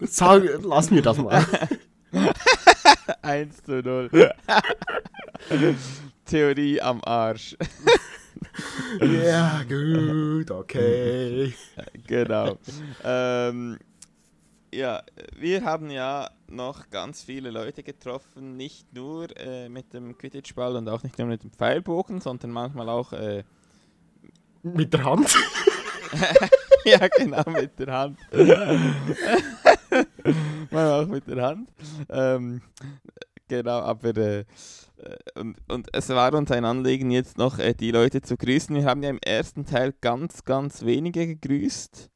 sag, 0.02 0.42
lass 0.62 0.90
mir 0.90 1.02
das 1.02 1.16
mal. 1.16 1.44
1 3.22 3.62
zu 3.62 3.82
0. 3.82 4.10
Theorie 6.24 6.80
am 6.80 7.00
Arsch. 7.04 7.56
ja, 9.00 9.62
gut, 9.68 10.50
okay. 10.50 11.54
Genau. 12.06 12.58
Ähm, 13.02 13.78
ja, 14.74 15.02
wir 15.36 15.64
haben 15.64 15.90
ja 15.90 16.30
noch 16.48 16.88
ganz 16.90 17.22
viele 17.22 17.50
Leute 17.50 17.82
getroffen, 17.82 18.56
nicht 18.56 18.92
nur 18.92 19.28
äh, 19.38 19.68
mit 19.68 19.92
dem 19.92 20.16
Quidditch-Ball 20.16 20.76
und 20.76 20.88
auch 20.88 21.02
nicht 21.02 21.18
nur 21.18 21.28
mit 21.28 21.42
dem 21.42 21.50
Pfeilbogen, 21.50 22.20
sondern 22.20 22.50
manchmal 22.50 22.88
auch 22.88 23.12
äh, 23.12 23.44
mit 24.62 24.94
der 24.94 25.04
Hand. 25.04 25.36
ja, 26.84 27.06
genau, 27.08 27.42
mit 27.50 27.78
der 27.78 27.92
Hand. 27.92 28.18
Manchmal 30.70 31.02
auch 31.02 31.06
mit 31.06 31.26
der 31.26 31.42
Hand. 31.42 31.68
Ähm, 32.08 32.62
genau, 33.48 33.80
aber 33.80 34.16
äh, 34.16 34.44
und, 35.34 35.56
und 35.68 35.88
es 35.92 36.08
war 36.08 36.32
uns 36.34 36.50
ein 36.50 36.64
Anliegen, 36.64 37.10
jetzt 37.10 37.36
noch 37.38 37.58
äh, 37.58 37.74
die 37.74 37.90
Leute 37.90 38.22
zu 38.22 38.36
grüßen. 38.36 38.74
Wir 38.74 38.84
haben 38.84 39.02
ja 39.02 39.10
im 39.10 39.18
ersten 39.18 39.66
Teil 39.66 39.92
ganz, 40.00 40.44
ganz 40.44 40.84
wenige 40.84 41.26
gegrüßt. 41.26 42.08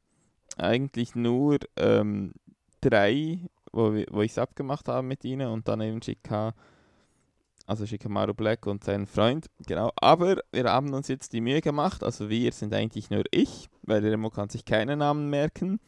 Eigentlich 0.57 1.13
nur 1.15 1.57
ähm, 1.75 2.33
drei, 2.81 3.39
wo, 3.71 3.93
wo 4.09 4.21
ich 4.21 4.31
es 4.31 4.37
abgemacht 4.37 4.87
habe 4.87 5.05
mit 5.05 5.23
ihnen 5.25 5.49
und 5.49 5.67
dann 5.67 5.81
eben 5.81 6.01
Shika 6.01 6.53
also 7.67 7.85
Shikamaru 7.85 8.33
Black 8.33 8.65
und 8.65 8.83
sein 8.83 9.05
Freund, 9.05 9.47
genau. 9.65 9.91
Aber 9.97 10.37
wir 10.51 10.63
haben 10.65 10.93
uns 10.93 11.09
jetzt 11.09 11.33
die 11.33 11.41
Mühe 11.41 11.61
gemacht, 11.61 12.01
also 12.01 12.29
wir 12.29 12.51
sind 12.53 12.73
eigentlich 12.73 13.09
nur 13.09 13.25
ich, 13.29 13.67
weil 13.83 14.03
Remo 14.05 14.29
kann 14.29 14.49
sich 14.49 14.63
keinen 14.63 14.99
Namen 14.99 15.29
merken, 15.29 15.79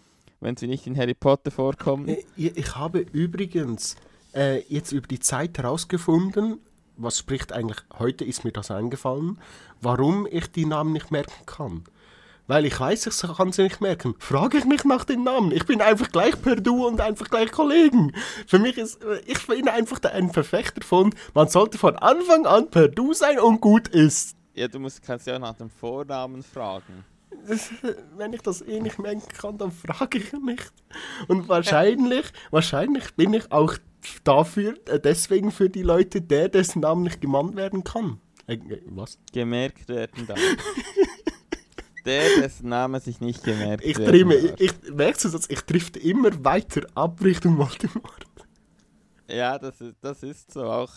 wenn 0.42 0.58
sie 0.58 0.68
nicht 0.68 0.86
in 0.88 0.98
Harry 0.98 1.14
Potter 1.14 1.52
vorkommen. 1.52 2.10
Äh, 2.10 2.24
ich, 2.36 2.58
ich 2.58 2.76
habe 2.76 3.00
übrigens 3.00 3.96
äh, 4.36 4.62
jetzt 4.68 4.92
über 4.92 5.08
die 5.08 5.20
Zeit 5.20 5.58
herausgefunden, 5.58 6.60
was 6.98 7.18
spricht 7.18 7.54
eigentlich, 7.54 7.80
heute 7.98 8.26
ist 8.26 8.44
mir 8.44 8.52
das 8.52 8.72
eingefallen, 8.72 9.40
warum 9.80 10.28
ich 10.30 10.52
die 10.52 10.66
Namen 10.66 10.92
nicht 10.92 11.12
merken 11.12 11.46
kann 11.46 11.86
weil 12.50 12.66
ich 12.66 12.80
weiß, 12.80 13.06
ich 13.06 13.38
kann 13.38 13.52
sie 13.52 13.62
nicht 13.62 13.80
merken, 13.80 14.16
frage 14.18 14.58
ich 14.58 14.66
mich 14.66 14.84
nach 14.84 15.06
den 15.06 15.24
Namen. 15.24 15.52
Ich 15.52 15.68
bin 15.68 15.82
einfach 15.82 16.12
gleich 16.12 16.42
per 16.42 16.56
Du 16.56 16.88
und 16.88 17.00
einfach 17.00 17.30
gleich 17.30 17.52
Kollegen. 17.52 18.12
Für 18.48 18.58
mich 18.58 18.76
ist, 18.80 19.00
ich 19.28 19.46
bin 19.46 19.70
einfach 19.70 20.02
ein 20.12 20.32
Verfechter 20.32 20.82
von, 20.82 21.14
man 21.36 21.48
sollte 21.48 21.78
von 21.78 21.96
Anfang 21.98 22.48
an 22.48 22.72
per 22.72 22.88
Du 22.88 23.14
sein 23.14 23.40
und 23.40 23.62
gut 23.62 23.88
ist. 23.90 24.36
Ja, 24.56 24.68
du 24.68 24.80
musst, 24.80 25.04
kannst 25.04 25.28
ja 25.28 25.38
nach 25.38 25.54
dem 25.54 25.70
Vornamen 25.70 26.42
fragen. 26.42 27.06
wenn 28.18 28.34
ich 28.34 28.42
das 28.42 28.64
eh 28.64 28.80
nicht 28.80 28.98
merken 28.98 29.28
kann, 29.38 29.60
dann 29.60 29.72
frage 29.72 30.18
ich 30.18 30.34
nicht. 30.34 30.74
Und 31.28 31.48
wahrscheinlich, 31.48 32.26
wahrscheinlich 32.50 33.14
bin 33.14 33.32
ich 33.36 33.52
auch 33.52 33.76
dafür, 34.24 34.74
äh, 34.88 35.00
deswegen 35.00 35.52
für 35.52 35.70
die 35.70 35.84
Leute, 35.84 36.20
der 36.20 36.50
dessen 36.50 36.80
Namen 36.80 37.04
nicht 37.04 37.22
genannt 37.22 37.56
werden 37.56 37.84
kann. 37.84 38.20
Äh, 38.48 38.58
was? 38.88 39.20
Gemerkt 39.32 39.88
werden 39.88 40.26
dann. 40.26 40.40
Der, 42.06 42.42
dessen 42.42 42.70
Name 42.70 43.00
sich 43.00 43.20
nicht 43.20 43.44
gemerkt 43.44 43.84
ich 43.84 43.96
trimme, 43.96 44.36
ich, 44.36 44.60
ich, 44.60 44.92
Merkst 44.94 45.26
du 45.26 45.30
das? 45.30 45.50
Ich 45.50 45.62
trifft 45.62 45.98
immer 45.98 46.44
weiter 46.44 46.82
ab 46.96 47.22
Richtung 47.22 47.58
Voldemort. 47.58 48.26
Ja, 49.28 49.60
das 49.60 49.80
ist, 49.82 49.96
das 50.02 50.24
ist 50.24 50.52
so 50.52 50.64
auch. 50.64 50.92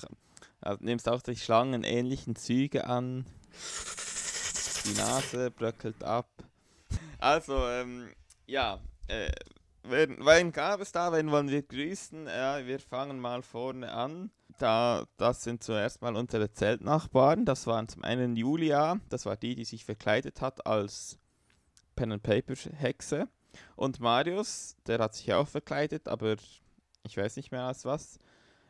Also, 0.60 0.84
nimmst 0.84 1.08
auch 1.08 1.20
die 1.22 1.36
schlangenähnlichen 1.36 2.36
Züge 2.36 2.86
an. 2.86 3.26
Die 4.84 4.94
Nase 4.98 5.50
bröckelt 5.50 6.02
ab. 6.02 6.28
Also, 7.18 7.68
ähm, 7.68 8.08
ja, 8.46 8.78
äh, 9.08 9.30
wen, 9.82 10.24
wen 10.24 10.52
gab 10.52 10.80
es 10.80 10.92
da? 10.92 11.12
Wen 11.12 11.30
wollen 11.30 11.50
wir 11.50 11.62
grüßen? 11.62 12.26
Ja, 12.26 12.64
wir 12.66 12.80
fangen 12.80 13.20
mal 13.20 13.42
vorne 13.42 13.92
an. 13.92 14.30
Da, 14.62 15.08
das 15.16 15.42
sind 15.42 15.64
zuerst 15.64 16.02
mal 16.02 16.14
unsere 16.14 16.52
Zeltnachbarn. 16.52 17.44
Das 17.44 17.66
waren 17.66 17.88
zum 17.88 18.04
einen 18.04 18.36
Julia, 18.36 19.00
das 19.08 19.26
war 19.26 19.36
die, 19.36 19.56
die 19.56 19.64
sich 19.64 19.84
verkleidet 19.84 20.40
hat 20.40 20.64
als 20.68 21.18
Pen 21.96 22.12
and 22.12 22.22
Paper 22.22 22.54
Hexe. 22.54 23.26
Und 23.74 23.98
Marius, 23.98 24.76
der 24.86 25.00
hat 25.00 25.16
sich 25.16 25.34
auch 25.34 25.48
verkleidet, 25.48 26.06
aber 26.06 26.36
ich 27.02 27.16
weiß 27.16 27.34
nicht 27.38 27.50
mehr 27.50 27.64
als 27.64 27.84
was. 27.84 28.20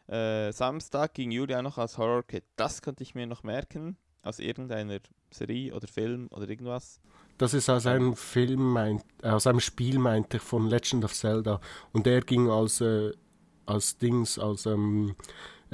Äh, 0.06 0.50
Samstag 0.52 1.12
ging 1.12 1.30
Julia 1.30 1.60
noch 1.60 1.76
als 1.76 1.98
Horror 1.98 2.22
Kid. 2.22 2.44
Das 2.56 2.80
konnte 2.80 3.02
ich 3.02 3.14
mir 3.14 3.26
noch 3.26 3.42
merken, 3.42 3.98
aus 4.22 4.38
irgendeiner 4.38 5.00
Serie 5.30 5.74
oder 5.74 5.88
Film 5.88 6.28
oder 6.30 6.48
irgendwas. 6.48 7.02
Das 7.36 7.52
ist 7.52 7.68
aus 7.68 7.84
einem 7.86 8.16
Film, 8.16 8.72
meint, 8.72 9.04
äh, 9.22 9.28
aus 9.28 9.46
einem 9.46 9.60
Spiel, 9.60 9.98
meinte 9.98 10.38
ich, 10.38 10.42
von 10.42 10.68
Legend 10.68 11.04
of 11.04 11.12
Zelda. 11.12 11.60
Und 11.92 12.06
der 12.06 12.22
ging 12.22 12.48
als, 12.48 12.80
äh, 12.80 13.12
als 13.66 13.98
Dings, 13.98 14.38
als 14.38 14.64
ähm, 14.64 15.10
äh, 15.10 15.22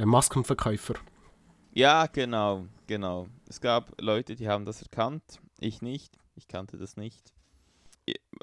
Maskenverkäufer. 0.07 0.95
Ja, 1.73 2.07
genau, 2.07 2.67
genau. 2.87 3.28
Es 3.49 3.61
gab 3.61 4.00
Leute, 4.00 4.35
die 4.37 4.49
haben 4.49 4.64
das 4.64 4.83
erkannt, 4.83 5.40
ich 5.59 5.83
nicht, 5.83 6.19
ich 6.35 6.49
kannte 6.49 6.76
das 6.76 6.97
nicht. 6.97 7.33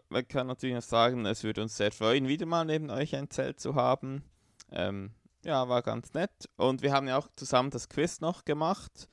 Man 0.09 0.27
kann 0.27 0.47
natürlich 0.47 0.75
noch 0.75 0.83
sagen, 0.83 1.25
es 1.25 1.43
würde 1.43 1.61
uns 1.61 1.75
sehr 1.75 1.91
freuen, 1.91 2.27
wieder 2.27 2.45
mal 2.45 2.65
neben 2.65 2.89
euch 2.89 3.15
ein 3.15 3.29
Zelt 3.29 3.59
zu 3.59 3.75
haben. 3.75 4.23
Ähm, 4.71 5.11
ja, 5.43 5.67
war 5.69 5.81
ganz 5.81 6.13
nett. 6.13 6.49
Und 6.57 6.81
wir 6.81 6.91
haben 6.91 7.07
ja 7.07 7.17
auch 7.17 7.27
zusammen 7.35 7.71
das 7.71 7.89
Quiz 7.89 8.21
noch 8.21 8.45
gemacht. 8.45 9.09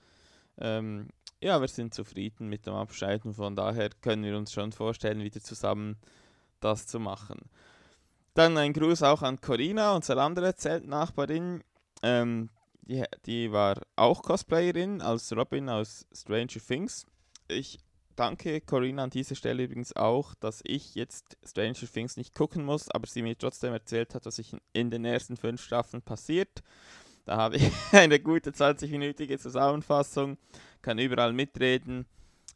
Ähm, 0.58 1.08
ja, 1.42 1.60
wir 1.60 1.68
sind 1.68 1.94
zufrieden 1.94 2.48
mit 2.48 2.66
dem 2.66 2.74
Abschneiden. 2.74 3.34
Von 3.34 3.56
daher 3.56 3.90
können 4.00 4.24
wir 4.24 4.36
uns 4.36 4.52
schon 4.52 4.72
vorstellen, 4.72 5.22
wieder 5.22 5.40
zusammen 5.40 5.96
das 6.60 6.86
zu 6.86 7.00
machen. 7.00 7.40
Dann 8.34 8.56
ein 8.56 8.72
Gruß 8.72 9.02
auch 9.02 9.22
an 9.22 9.40
Corinna, 9.40 9.94
unsere 9.94 10.22
andere 10.22 10.54
Zeltnachbarin. 10.54 11.62
Ähm, 12.02 12.50
die, 12.82 13.04
die 13.26 13.52
war 13.52 13.80
auch 13.96 14.22
Cosplayerin 14.22 15.00
als 15.00 15.34
Robin 15.36 15.68
aus 15.68 16.06
Stranger 16.12 16.60
Things. 16.66 17.06
Ich 17.48 17.78
danke 18.16 18.60
Corinna 18.60 19.04
an 19.04 19.10
dieser 19.10 19.34
Stelle 19.34 19.64
übrigens 19.64 19.94
auch, 19.96 20.34
dass 20.34 20.60
ich 20.64 20.94
jetzt 20.94 21.38
Stranger 21.44 21.74
Things 21.74 22.16
nicht 22.16 22.34
gucken 22.34 22.64
muss, 22.64 22.90
aber 22.90 23.06
sie 23.06 23.22
mir 23.22 23.38
trotzdem 23.38 23.72
erzählt 23.72 24.14
hat, 24.14 24.26
was 24.26 24.38
ich 24.38 24.54
in 24.72 24.90
den 24.90 25.04
ersten 25.04 25.36
fünf 25.36 25.62
Staffeln 25.62 26.02
passiert. 26.02 26.62
Da 27.24 27.36
habe 27.36 27.56
ich 27.56 27.70
eine 27.92 28.18
gute 28.18 28.50
20-minütige 28.50 29.38
Zusammenfassung, 29.38 30.38
kann 30.82 30.98
überall 30.98 31.32
mitreden, 31.32 32.06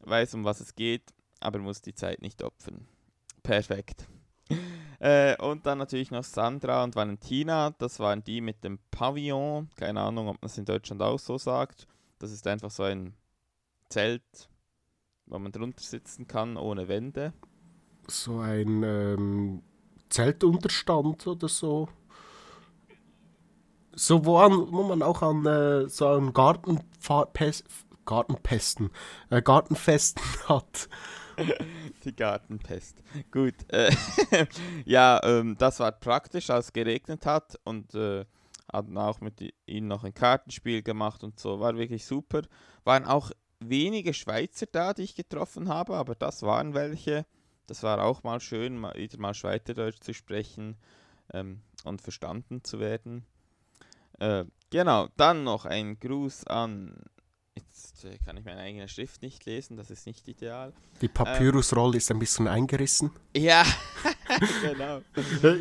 weiß 0.01 0.33
um 0.33 0.43
was 0.43 0.59
es 0.59 0.75
geht, 0.75 1.13
aber 1.39 1.59
muss 1.59 1.81
die 1.81 1.95
Zeit 1.95 2.21
nicht 2.21 2.43
opfern. 2.43 2.87
Perfekt. 3.43 4.07
Äh, 4.99 5.39
und 5.39 5.67
dann 5.67 5.77
natürlich 5.77 6.09
noch 6.09 6.23
Sandra 6.23 6.83
und 6.83 6.95
Valentina, 6.95 7.69
das 7.77 7.99
waren 7.99 8.23
die 8.23 8.41
mit 8.41 8.63
dem 8.63 8.79
Pavillon. 8.89 9.69
Keine 9.75 10.01
Ahnung, 10.01 10.27
ob 10.27 10.41
man 10.41 10.47
es 10.47 10.57
in 10.57 10.65
Deutschland 10.65 11.03
auch 11.03 11.19
so 11.19 11.37
sagt. 11.37 11.87
Das 12.17 12.31
ist 12.31 12.47
einfach 12.47 12.71
so 12.71 12.81
ein 12.81 13.13
Zelt, 13.89 14.49
wo 15.27 15.37
man 15.37 15.51
drunter 15.51 15.83
sitzen 15.83 16.27
kann, 16.27 16.57
ohne 16.57 16.87
Wände. 16.87 17.33
So 18.07 18.39
ein 18.39 18.81
ähm, 18.83 19.61
Zeltunterstand 20.09 21.27
oder 21.27 21.47
so. 21.47 21.89
So, 23.93 24.25
wo, 24.25 24.37
an, 24.37 24.51
wo 24.71 24.83
man 24.83 25.01
auch 25.01 25.21
an 25.21 25.45
äh, 25.45 25.89
so 25.89 26.07
einem 26.07 26.33
Gartenpest, 26.33 27.65
Gartenpesten, 28.05 28.91
äh, 29.29 29.41
Gartenfesten 29.41 30.23
hat. 30.49 30.89
Die 32.03 32.15
Gartenpest. 32.15 33.01
Gut. 33.31 33.55
Äh, 33.69 33.91
ja, 34.85 35.19
ähm, 35.23 35.55
das 35.57 35.79
war 35.79 35.91
praktisch, 35.91 36.49
als 36.49 36.67
es 36.67 36.73
geregnet 36.73 37.25
hat 37.25 37.59
und 37.63 37.93
äh, 37.95 38.25
hatten 38.71 38.97
auch 38.97 39.21
mit 39.21 39.53
ihnen 39.65 39.87
noch 39.87 40.03
ein 40.03 40.13
Kartenspiel 40.13 40.81
gemacht 40.81 41.23
und 41.23 41.39
so. 41.39 41.59
War 41.59 41.77
wirklich 41.77 42.05
super. 42.05 42.41
Waren 42.83 43.05
auch 43.05 43.31
wenige 43.59 44.13
Schweizer 44.13 44.65
da, 44.71 44.93
die 44.93 45.03
ich 45.03 45.15
getroffen 45.15 45.69
habe, 45.69 45.95
aber 45.95 46.15
das 46.15 46.43
waren 46.43 46.73
welche. 46.73 47.25
Das 47.67 47.83
war 47.83 48.03
auch 48.03 48.23
mal 48.23 48.39
schön, 48.39 48.77
mal, 48.77 48.95
wieder 48.95 49.19
mal 49.19 49.33
Schweizerdeutsch 49.33 49.99
zu 49.99 50.13
sprechen 50.13 50.77
ähm, 51.33 51.61
und 51.83 52.01
verstanden 52.01 52.63
zu 52.63 52.79
werden. 52.79 53.25
Äh, 54.19 54.45
genau, 54.69 55.09
dann 55.17 55.43
noch 55.43 55.65
ein 55.65 55.99
Gruß 55.99 56.47
an. 56.47 57.03
Jetzt 57.77 58.05
äh, 58.05 58.17
kann 58.25 58.35
ich 58.37 58.43
meine 58.43 58.59
eigene 58.61 58.87
Schrift 58.87 59.21
nicht 59.21 59.45
lesen, 59.45 59.77
das 59.77 59.91
ist 59.91 60.07
nicht 60.07 60.27
ideal. 60.27 60.73
Die 61.01 61.07
Papyrusrolle 61.07 61.93
ähm, 61.93 61.97
ist 61.97 62.09
ein 62.09 62.17
bisschen 62.17 62.47
eingerissen. 62.47 63.11
Ja, 63.35 63.63
genau. 64.63 65.01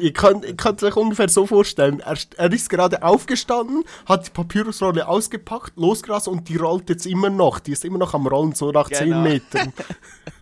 ich 0.00 0.14
kann 0.14 0.42
es 0.42 0.82
euch 0.82 0.96
ungefähr 0.96 1.28
so 1.28 1.46
vorstellen. 1.46 2.00
Er, 2.00 2.16
er, 2.38 2.52
ist 2.52 2.70
gerade 2.70 3.02
aufgestanden, 3.02 3.84
hat 4.06 4.28
die 4.28 4.30
Papyrusrolle 4.30 5.06
ausgepackt, 5.06 5.76
losgerast 5.76 6.28
und 6.28 6.48
die 6.48 6.56
rollt 6.56 6.88
jetzt 6.88 7.04
immer 7.04 7.28
noch. 7.28 7.58
Die 7.58 7.72
ist 7.72 7.84
immer 7.84 7.98
noch 7.98 8.14
am 8.14 8.26
Rollen, 8.26 8.54
so 8.54 8.70
nach 8.72 8.88
genau. 8.88 9.22
10 9.22 9.22
Metern. 9.22 9.72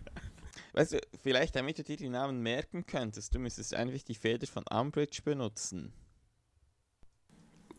weißt 0.75 0.93
du, 0.93 1.01
vielleicht 1.23 1.57
damit 1.57 1.79
du 1.79 1.83
dir 1.83 1.97
die 1.97 2.09
Namen 2.09 2.41
merken 2.41 2.87
könntest, 2.87 3.35
du 3.35 3.41
müsstest 3.41 3.75
einfach 3.75 4.01
die 4.03 4.15
Feder 4.15 4.47
von 4.47 4.65
Umbridge 4.69 5.23
benutzen. 5.25 5.93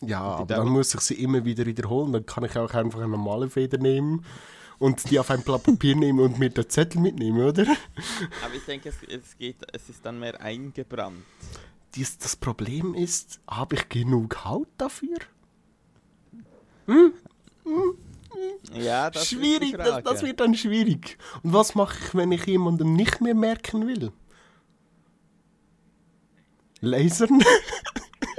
Ja, 0.02 0.22
aber 0.22 0.56
dann 0.56 0.68
muss 0.68 0.94
ich 0.94 1.02
sie 1.02 1.16
immer 1.16 1.46
wieder 1.46 1.66
wiederholen. 1.66 2.14
Dann 2.14 2.26
kann 2.26 2.44
ich 2.44 2.58
auch 2.58 2.74
einfach 2.74 3.00
eine 3.00 3.10
normale 3.10 3.50
Feder 3.50 3.78
nehmen 3.78 4.26
und 4.80 5.10
die 5.10 5.20
auf 5.20 5.30
ein 5.32 5.42
Blatt 5.42 5.64
Papier 5.64 5.96
nehmen 5.96 6.20
und 6.20 6.40
mir 6.40 6.50
den 6.50 6.70
Zettel 6.70 7.02
mitnehmen, 7.02 7.42
oder? 7.42 7.64
Aber 8.44 8.54
ich 8.56 8.66
denke, 8.66 8.90
es, 8.90 8.96
es, 9.04 9.38
geht, 9.38 9.58
es 9.74 9.90
ist 9.90 10.06
dann 10.06 10.20
mehr 10.20 10.40
eingebrannt. 10.42 11.24
Dies, 11.96 12.18
das 12.18 12.36
Problem 12.36 12.94
ist, 12.94 13.40
habe 13.50 13.76
ich 13.76 13.88
genug 13.88 14.44
Haut 14.44 14.68
dafür? 14.78 15.18
Hm? 16.88 17.14
Hm? 17.64 17.98
Ja, 18.74 19.10
das 19.10 19.30
schwierig, 19.30 19.78
das, 19.78 20.04
das 20.04 20.22
wird 20.22 20.42
dann 20.42 20.56
schwierig. 20.56 21.18
Und 21.42 21.54
was 21.54 21.74
mache 21.74 21.98
ich, 22.04 22.16
wenn 22.16 22.32
ich 22.34 22.46
jemandem 22.46 22.94
nicht 22.94 23.22
mehr 23.22 23.34
merken 23.34 23.88
will? 23.88 24.12
Lasern? 26.82 27.42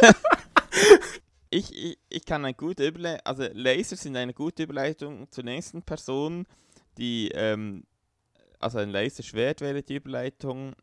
ich, 1.57 1.99
ich, 2.11 2.25
kann 2.25 2.45
eine 2.45 2.55
gute 2.55 2.87
Überleitung, 2.87 3.25
also 3.25 3.45
Laser 3.53 3.97
sind 3.97 4.17
eine 4.17 4.35
gute 4.35 4.65
Überleitung 4.65 5.31
zur 5.31 5.45
nächsten 5.45 5.83
Person, 5.83 6.47
die, 6.99 7.31
ähm, 7.35 7.85
also 8.59 8.79
ein 8.79 8.91
Laserschwert 8.91 9.61
wäre 9.61 9.83
die 9.83 9.97
Überleitung 9.97 10.75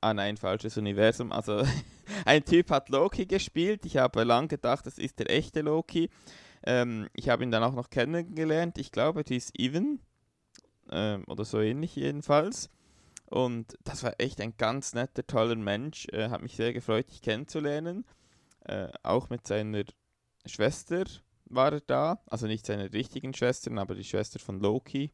an 0.00 0.18
ein 0.18 0.36
falsches 0.36 0.76
Universum. 0.76 1.32
Also 1.32 1.64
ein 2.24 2.44
Typ 2.44 2.70
hat 2.70 2.88
Loki 2.88 3.26
gespielt, 3.26 3.84
ich 3.84 3.96
habe 3.96 4.22
lange 4.24 4.48
gedacht, 4.48 4.86
das 4.86 4.98
ist 4.98 5.18
der 5.18 5.30
echte 5.30 5.62
Loki. 5.62 6.08
Ähm, 6.64 7.08
ich 7.14 7.28
habe 7.28 7.42
ihn 7.42 7.50
dann 7.50 7.62
auch 7.64 7.74
noch 7.74 7.90
kennengelernt, 7.90 8.78
ich 8.78 8.92
glaube, 8.92 9.24
die 9.24 9.36
ist 9.36 9.58
Even 9.58 10.00
ähm, 10.90 11.24
oder 11.26 11.44
so 11.44 11.60
ähnlich 11.60 11.96
jedenfalls. 11.96 12.70
Und 13.26 13.76
das 13.84 14.04
war 14.04 14.14
echt 14.18 14.40
ein 14.40 14.56
ganz 14.56 14.94
netter, 14.94 15.26
toller 15.26 15.56
Mensch. 15.56 16.06
Äh, 16.12 16.30
hat 16.30 16.42
mich 16.42 16.56
sehr 16.56 16.72
gefreut, 16.72 17.10
dich 17.10 17.20
kennenzulernen. 17.20 18.04
Äh, 18.68 18.88
auch 19.02 19.30
mit 19.30 19.46
seiner 19.46 19.84
Schwester 20.46 21.04
war 21.46 21.72
er 21.72 21.80
da. 21.80 22.22
Also 22.26 22.46
nicht 22.46 22.66
seine 22.66 22.92
richtigen 22.92 23.34
Schwestern, 23.34 23.78
aber 23.78 23.94
die 23.94 24.04
Schwester 24.04 24.38
von 24.38 24.60
Loki. 24.60 25.12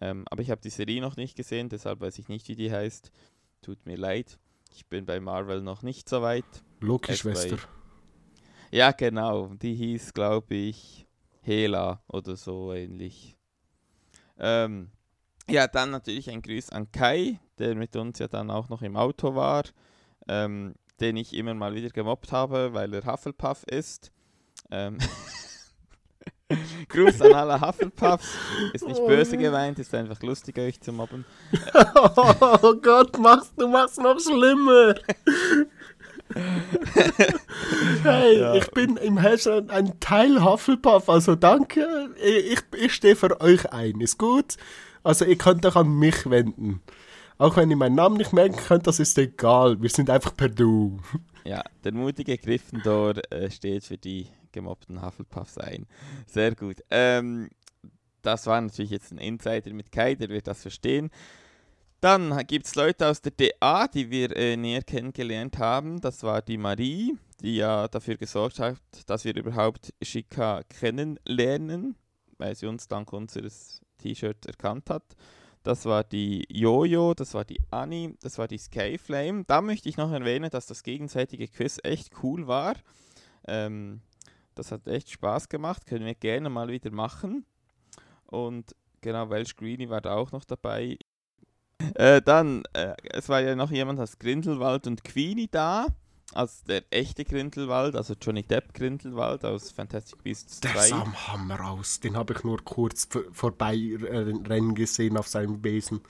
Ähm, 0.00 0.24
aber 0.30 0.42
ich 0.42 0.50
habe 0.50 0.60
die 0.60 0.70
Serie 0.70 1.00
noch 1.00 1.16
nicht 1.16 1.36
gesehen, 1.36 1.68
deshalb 1.68 2.00
weiß 2.00 2.18
ich 2.18 2.28
nicht, 2.28 2.48
wie 2.48 2.56
die 2.56 2.72
heißt. 2.72 3.12
Tut 3.62 3.86
mir 3.86 3.96
leid. 3.96 4.38
Ich 4.74 4.86
bin 4.86 5.06
bei 5.06 5.20
Marvel 5.20 5.62
noch 5.62 5.82
nicht 5.82 6.08
so 6.08 6.22
weit. 6.22 6.44
Loki-Schwester. 6.80 7.58
Ja, 8.70 8.92
genau. 8.92 9.48
Die 9.54 9.74
hieß, 9.74 10.14
glaube 10.14 10.54
ich, 10.54 11.06
Hela 11.42 12.02
oder 12.06 12.36
so 12.36 12.72
ähnlich. 12.72 13.36
Ähm, 14.38 14.90
ja, 15.48 15.66
dann 15.66 15.90
natürlich 15.90 16.30
ein 16.30 16.42
Grüß 16.42 16.70
an 16.70 16.90
Kai, 16.92 17.40
der 17.58 17.74
mit 17.74 17.96
uns 17.96 18.18
ja 18.20 18.28
dann 18.28 18.50
auch 18.50 18.68
noch 18.68 18.82
im 18.82 18.96
Auto 18.96 19.34
war. 19.34 19.64
Ähm, 20.28 20.74
den 21.00 21.16
ich 21.16 21.34
immer 21.34 21.54
mal 21.54 21.74
wieder 21.74 21.90
gemobbt 21.90 22.32
habe, 22.32 22.72
weil 22.72 22.92
er 22.94 23.04
Hufflepuff 23.04 23.64
ist. 23.64 24.10
Ähm 24.70 24.98
Gruß 26.88 27.22
an 27.22 27.32
alle 27.32 27.60
Hufflepuffs. 27.60 28.28
Ist 28.72 28.86
nicht 28.86 29.06
böse 29.06 29.36
gemeint, 29.36 29.78
ist 29.78 29.94
einfach 29.94 30.20
lustig, 30.22 30.58
euch 30.58 30.80
zu 30.80 30.92
mobben. 30.92 31.24
oh 31.84 32.74
Gott, 32.82 33.18
machst, 33.18 33.52
du 33.56 33.68
machst 33.68 34.00
noch 34.00 34.18
schlimmer. 34.18 34.94
hey, 38.02 38.38
ja. 38.38 38.54
ich 38.54 38.70
bin 38.70 38.96
im 38.96 39.18
Herzen 39.18 39.70
ein 39.70 39.98
Teil 40.00 40.44
Hufflepuff, 40.44 41.08
also 41.08 41.34
danke. 41.34 42.10
Ich, 42.22 42.62
ich 42.76 42.94
stehe 42.94 43.16
für 43.16 43.40
euch 43.40 43.72
ein, 43.72 44.00
ist 44.00 44.18
gut? 44.18 44.56
Also 45.02 45.24
ihr 45.24 45.38
könnt 45.38 45.64
euch 45.66 45.76
an 45.76 45.88
mich 45.88 46.28
wenden. 46.28 46.82
Auch 47.40 47.56
wenn 47.56 47.70
ihr 47.70 47.76
meinen 47.78 47.94
Namen 47.94 48.18
nicht 48.18 48.34
merken 48.34 48.56
könnt, 48.56 48.86
das 48.86 49.00
ist 49.00 49.16
egal. 49.16 49.80
Wir 49.80 49.88
sind 49.88 50.10
einfach 50.10 50.36
per 50.36 50.50
Du. 50.50 51.00
Ja, 51.42 51.62
der 51.84 51.94
mutige 51.94 52.36
Gryffindor 52.36 53.14
äh, 53.32 53.50
steht 53.50 53.82
für 53.84 53.96
die 53.96 54.26
gemobbten 54.52 55.00
Hufflepuffs 55.00 55.56
ein. 55.56 55.86
Sehr 56.26 56.54
gut. 56.54 56.82
Ähm, 56.90 57.48
das 58.20 58.46
war 58.46 58.60
natürlich 58.60 58.90
jetzt 58.90 59.10
ein 59.10 59.16
Insider 59.16 59.72
mit 59.72 59.90
Kai, 59.90 60.16
der 60.16 60.28
wird 60.28 60.48
das 60.48 60.60
verstehen. 60.60 61.08
Dann 62.02 62.46
gibt 62.46 62.66
es 62.66 62.74
Leute 62.74 63.08
aus 63.08 63.22
der 63.22 63.32
DA, 63.32 63.88
die 63.88 64.10
wir 64.10 64.36
äh, 64.36 64.58
näher 64.58 64.82
kennengelernt 64.82 65.56
haben. 65.56 65.98
Das 66.02 66.22
war 66.22 66.42
die 66.42 66.58
Marie, 66.58 67.16
die 67.40 67.56
ja 67.56 67.88
dafür 67.88 68.18
gesorgt 68.18 68.58
hat, 68.58 68.76
dass 69.06 69.24
wir 69.24 69.34
überhaupt 69.34 69.94
Shika 70.02 70.62
kennenlernen, 70.64 71.96
weil 72.36 72.54
sie 72.54 72.66
uns 72.66 72.86
dank 72.86 73.14
unseres 73.14 73.80
T-Shirts 73.96 74.46
erkannt 74.46 74.90
hat. 74.90 75.16
Das 75.62 75.84
war 75.84 76.04
die 76.04 76.46
Jojo, 76.48 77.12
das 77.12 77.34
war 77.34 77.44
die 77.44 77.60
Annie, 77.70 78.14
das 78.22 78.38
war 78.38 78.48
die 78.48 78.58
Skyflame. 78.58 79.44
Da 79.46 79.60
möchte 79.60 79.88
ich 79.88 79.98
noch 79.98 80.10
erwähnen, 80.10 80.50
dass 80.50 80.66
das 80.66 80.82
gegenseitige 80.82 81.48
Quiz 81.48 81.78
echt 81.82 82.10
cool 82.22 82.46
war. 82.46 82.74
Ähm, 83.46 84.00
das 84.54 84.72
hat 84.72 84.86
echt 84.88 85.10
Spaß 85.10 85.48
gemacht, 85.48 85.86
können 85.86 86.06
wir 86.06 86.14
gerne 86.14 86.48
mal 86.48 86.68
wieder 86.68 86.90
machen. 86.90 87.44
Und 88.26 88.74
genau, 89.02 89.28
Welsh 89.28 89.56
Greenie 89.56 89.90
war 89.90 90.00
da 90.00 90.14
auch 90.14 90.32
noch 90.32 90.44
dabei. 90.44 90.98
Äh, 91.94 92.22
dann, 92.22 92.62
äh, 92.72 92.94
es 93.10 93.28
war 93.28 93.40
ja 93.40 93.54
noch 93.54 93.70
jemand 93.70 94.00
aus 94.00 94.18
Grindelwald 94.18 94.86
und 94.86 95.04
Queenie 95.04 95.48
da 95.48 95.86
als 96.32 96.64
der 96.64 96.84
echte 96.90 97.24
Grindelwald, 97.24 97.96
also 97.96 98.14
Johnny 98.20 98.42
Depp 98.42 98.74
Grindelwald 98.74 99.44
aus 99.44 99.70
Fantastic 99.70 100.22
Beasts 100.22 100.60
2. 100.60 100.72
Der 100.72 100.82
sah 100.82 101.02
am 101.02 101.28
Hammer 101.28 101.70
aus. 101.70 102.00
Den 102.00 102.16
habe 102.16 102.34
ich 102.34 102.44
nur 102.44 102.62
kurz 102.64 103.08
vorbei 103.32 103.76
rennen 104.00 104.74
gesehen 104.74 105.16
auf 105.16 105.28
seinem 105.28 105.60
Besen. 105.60 106.00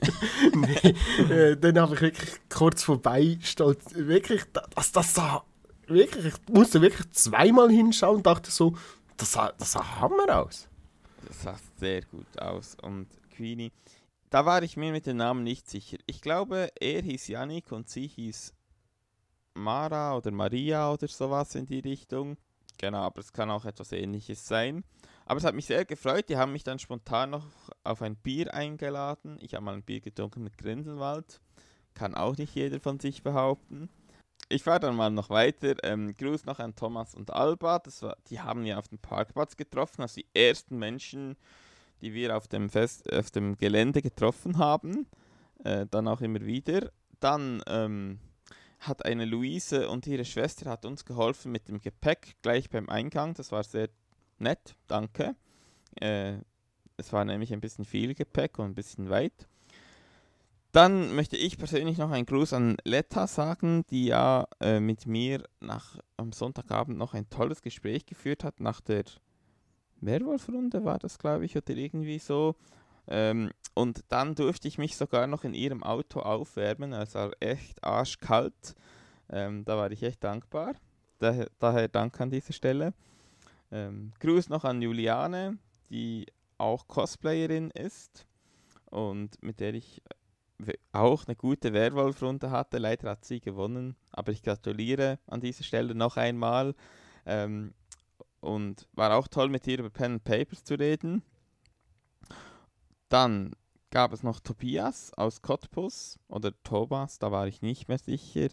nee, 0.54 0.94
äh, 1.32 1.56
den 1.56 1.80
habe 1.80 1.94
ich 1.94 2.00
wirklich 2.00 2.30
kurz 2.48 2.82
vorbei 2.82 3.38
stolz. 3.42 3.94
Wirklich, 3.94 4.42
das, 4.52 4.92
das 4.92 5.14
sah 5.14 5.44
wirklich, 5.86 6.26
ich 6.26 6.54
musste 6.54 6.80
wirklich 6.82 7.10
zweimal 7.12 7.70
hinschauen 7.70 8.16
und 8.16 8.26
dachte 8.26 8.50
so, 8.50 8.76
das 9.16 9.32
sah, 9.32 9.52
das 9.52 9.72
sah 9.72 10.00
Hammer 10.00 10.42
aus. 10.42 10.68
Das 11.26 11.42
sah 11.42 11.58
sehr 11.78 12.02
gut 12.02 12.38
aus. 12.38 12.76
Und 12.82 13.08
Queenie, 13.34 13.72
da 14.30 14.44
war 14.44 14.62
ich 14.62 14.76
mir 14.76 14.92
mit 14.92 15.06
dem 15.06 15.16
Namen 15.16 15.42
nicht 15.44 15.68
sicher. 15.68 15.98
Ich 16.06 16.20
glaube, 16.20 16.70
er 16.80 17.02
hieß 17.02 17.28
Yannick 17.28 17.72
und 17.72 17.88
sie 17.88 18.06
hieß 18.06 18.52
Mara 19.56 20.16
oder 20.16 20.30
Maria 20.30 20.92
oder 20.92 21.08
sowas 21.08 21.54
in 21.54 21.66
die 21.66 21.80
Richtung. 21.80 22.36
Genau, 22.78 22.98
aber 22.98 23.20
es 23.20 23.32
kann 23.32 23.50
auch 23.50 23.64
etwas 23.64 23.92
ähnliches 23.92 24.46
sein. 24.46 24.84
Aber 25.24 25.38
es 25.38 25.44
hat 25.44 25.54
mich 25.54 25.66
sehr 25.66 25.84
gefreut. 25.84 26.28
Die 26.28 26.36
haben 26.36 26.52
mich 26.52 26.62
dann 26.62 26.78
spontan 26.78 27.30
noch 27.30 27.46
auf 27.82 28.02
ein 28.02 28.16
Bier 28.16 28.54
eingeladen. 28.54 29.38
Ich 29.40 29.54
habe 29.54 29.64
mal 29.64 29.74
ein 29.74 29.82
Bier 29.82 30.00
getrunken 30.00 30.42
mit 30.42 30.58
Grindelwald. 30.58 31.40
Kann 31.94 32.14
auch 32.14 32.36
nicht 32.36 32.54
jeder 32.54 32.78
von 32.78 33.00
sich 33.00 33.22
behaupten. 33.22 33.88
Ich 34.48 34.62
fahre 34.62 34.80
dann 34.80 34.94
mal 34.94 35.10
noch 35.10 35.30
weiter. 35.30 35.74
Ähm, 35.82 36.16
Gruß 36.16 36.44
noch 36.44 36.60
an 36.60 36.76
Thomas 36.76 37.14
und 37.14 37.32
Alba. 37.32 37.80
Das 37.80 38.02
war, 38.02 38.16
die 38.30 38.40
haben 38.40 38.64
wir 38.64 38.78
auf 38.78 38.88
dem 38.88 38.98
Parkplatz 38.98 39.56
getroffen. 39.56 40.02
Also 40.02 40.20
die 40.20 40.26
ersten 40.38 40.78
Menschen, 40.78 41.36
die 42.00 42.14
wir 42.14 42.36
auf 42.36 42.46
dem, 42.46 42.70
Fest, 42.70 43.12
auf 43.12 43.30
dem 43.30 43.56
Gelände 43.56 44.02
getroffen 44.02 44.58
haben. 44.58 45.06
Äh, 45.64 45.86
dann 45.90 46.06
auch 46.06 46.20
immer 46.20 46.42
wieder. 46.42 46.92
Dann 47.18 47.62
ähm, 47.66 48.20
hat 48.78 49.04
eine 49.04 49.24
Luise 49.24 49.88
und 49.88 50.06
ihre 50.06 50.24
Schwester 50.24 50.70
hat 50.70 50.84
uns 50.84 51.04
geholfen 51.04 51.52
mit 51.52 51.68
dem 51.68 51.80
Gepäck 51.80 52.36
gleich 52.42 52.70
beim 52.70 52.88
Eingang. 52.88 53.34
Das 53.34 53.52
war 53.52 53.64
sehr 53.64 53.88
nett, 54.38 54.76
danke. 54.86 55.34
Äh, 56.00 56.38
es 56.96 57.12
war 57.12 57.24
nämlich 57.24 57.52
ein 57.52 57.60
bisschen 57.60 57.84
viel 57.84 58.14
Gepäck 58.14 58.58
und 58.58 58.66
ein 58.66 58.74
bisschen 58.74 59.10
weit. 59.10 59.48
Dann 60.72 61.14
möchte 61.14 61.36
ich 61.36 61.56
persönlich 61.56 61.96
noch 61.96 62.10
einen 62.10 62.26
Gruß 62.26 62.52
an 62.52 62.76
Letta 62.84 63.26
sagen, 63.26 63.86
die 63.88 64.06
ja 64.06 64.46
äh, 64.60 64.78
mit 64.78 65.06
mir 65.06 65.42
nach, 65.60 65.98
am 66.18 66.32
Sonntagabend 66.32 66.98
noch 66.98 67.14
ein 67.14 67.30
tolles 67.30 67.62
Gespräch 67.62 68.04
geführt 68.04 68.44
hat, 68.44 68.60
nach 68.60 68.82
der 68.82 69.04
Werwolf-Runde 70.02 70.84
war 70.84 70.98
das, 70.98 71.18
glaube 71.18 71.46
ich, 71.46 71.56
oder 71.56 71.70
irgendwie 71.70 72.18
so. 72.18 72.56
Ähm, 73.08 73.50
und 73.76 74.04
dann 74.08 74.34
durfte 74.34 74.68
ich 74.68 74.78
mich 74.78 74.96
sogar 74.96 75.26
noch 75.26 75.44
in 75.44 75.52
ihrem 75.52 75.82
Auto 75.82 76.20
aufwärmen. 76.20 76.94
Es 76.94 77.14
war 77.14 77.32
echt 77.40 77.84
arschkalt. 77.84 78.74
Ähm, 79.28 79.66
da 79.66 79.76
war 79.76 79.90
ich 79.92 80.02
echt 80.02 80.24
dankbar. 80.24 80.76
Daher, 81.18 81.50
daher 81.58 81.86
Dank 81.86 82.18
an 82.18 82.30
dieser 82.30 82.54
Stelle. 82.54 82.94
Ähm, 83.70 84.14
Gruß 84.18 84.48
noch 84.48 84.64
an 84.64 84.80
Juliane, 84.80 85.58
die 85.90 86.24
auch 86.56 86.88
Cosplayerin 86.88 87.70
ist 87.70 88.26
und 88.86 89.42
mit 89.42 89.60
der 89.60 89.74
ich 89.74 90.00
äh, 90.66 90.72
auch 90.92 91.26
eine 91.26 91.36
gute 91.36 91.74
Werwolf-Runde 91.74 92.50
hatte. 92.50 92.78
Leider 92.78 93.10
hat 93.10 93.26
sie 93.26 93.40
gewonnen, 93.40 93.94
aber 94.10 94.32
ich 94.32 94.42
gratuliere 94.42 95.18
an 95.26 95.42
dieser 95.42 95.64
Stelle 95.64 95.94
noch 95.94 96.16
einmal. 96.16 96.74
Ähm, 97.26 97.74
und 98.40 98.88
war 98.94 99.14
auch 99.14 99.28
toll, 99.28 99.50
mit 99.50 99.66
ihr 99.66 99.80
über 99.80 99.90
Pen 99.90 100.12
and 100.12 100.24
Papers 100.24 100.64
zu 100.64 100.76
reden. 100.76 101.22
Dann 103.10 103.54
gab 103.90 104.12
es 104.12 104.22
noch 104.22 104.40
Tobias 104.40 105.12
aus 105.16 105.42
Cottbus 105.42 106.18
oder 106.28 106.52
Thomas, 106.62 107.18
da 107.18 107.30
war 107.30 107.46
ich 107.46 107.62
nicht 107.62 107.88
mehr 107.88 107.98
sicher. 107.98 108.48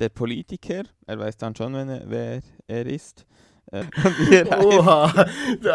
Der 0.00 0.08
Politiker, 0.08 0.84
er 1.06 1.18
weiß 1.18 1.36
dann 1.36 1.54
schon, 1.54 1.74
er, 1.74 2.02
wer 2.06 2.42
er 2.66 2.86
ist. 2.86 3.26
Äh, 3.70 3.84
Oha, 4.62 5.26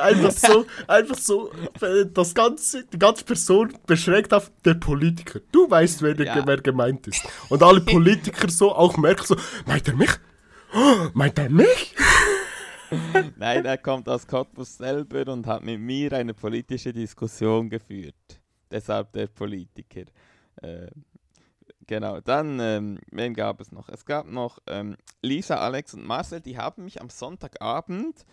einfach 0.01 0.31
so, 0.31 0.65
einfach 0.87 1.17
so, 1.17 1.51
äh, 1.81 2.05
das 2.13 2.35
ganze, 2.35 2.85
die 2.85 2.99
ganze 2.99 3.25
Person 3.25 3.73
beschränkt 3.87 4.33
auf 4.33 4.51
der 4.63 4.75
Politiker. 4.75 5.39
Du 5.51 5.69
weißt, 5.69 6.01
wer, 6.01 6.15
ja. 6.19 6.45
wer 6.45 6.57
gemeint 6.57 7.07
ist. 7.07 7.27
Und 7.49 7.63
alle 7.63 7.81
Politiker 7.81 8.49
so 8.49 8.73
auch 8.73 8.97
merken 8.97 9.25
so, 9.25 9.35
meint 9.65 9.87
er 9.87 9.95
mich? 9.95 10.11
meint 11.13 11.39
er 11.39 11.49
mich? 11.49 11.95
Nein, 13.37 13.65
er 13.65 13.77
kommt 13.77 14.07
aus 14.09 14.27
Cottbus 14.27 14.77
selber 14.77 15.31
und 15.31 15.45
hat 15.47 15.63
mit 15.63 15.79
mir 15.79 16.13
eine 16.13 16.33
politische 16.33 16.93
Diskussion 16.93 17.69
geführt. 17.69 18.41
Deshalb 18.71 19.11
der 19.13 19.27
Politiker. 19.27 20.05
Äh, 20.61 20.87
genau, 21.87 22.19
dann, 22.21 22.59
ähm, 22.59 22.99
wen 23.11 23.33
gab 23.33 23.61
es 23.61 23.71
noch? 23.71 23.89
Es 23.89 24.05
gab 24.05 24.27
noch 24.27 24.59
ähm, 24.67 24.95
Lisa, 25.21 25.55
Alex 25.55 25.93
und 25.93 26.05
Marcel, 26.05 26.41
die 26.41 26.57
haben 26.57 26.83
mich 26.83 27.01
am 27.01 27.09
Sonntagabend 27.09 28.25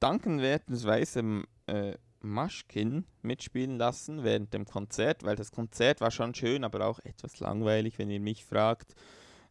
dankenwertensweise 0.00 1.44
äh, 1.66 1.94
Maschkin 2.20 3.04
mitspielen 3.22 3.78
lassen 3.78 4.24
während 4.24 4.52
dem 4.52 4.64
Konzert, 4.64 5.22
weil 5.22 5.36
das 5.36 5.52
Konzert 5.52 6.00
war 6.00 6.10
schon 6.10 6.34
schön, 6.34 6.64
aber 6.64 6.86
auch 6.86 6.98
etwas 7.00 7.40
langweilig, 7.40 7.98
wenn 7.98 8.10
ihr 8.10 8.20
mich 8.20 8.44
fragt. 8.44 8.94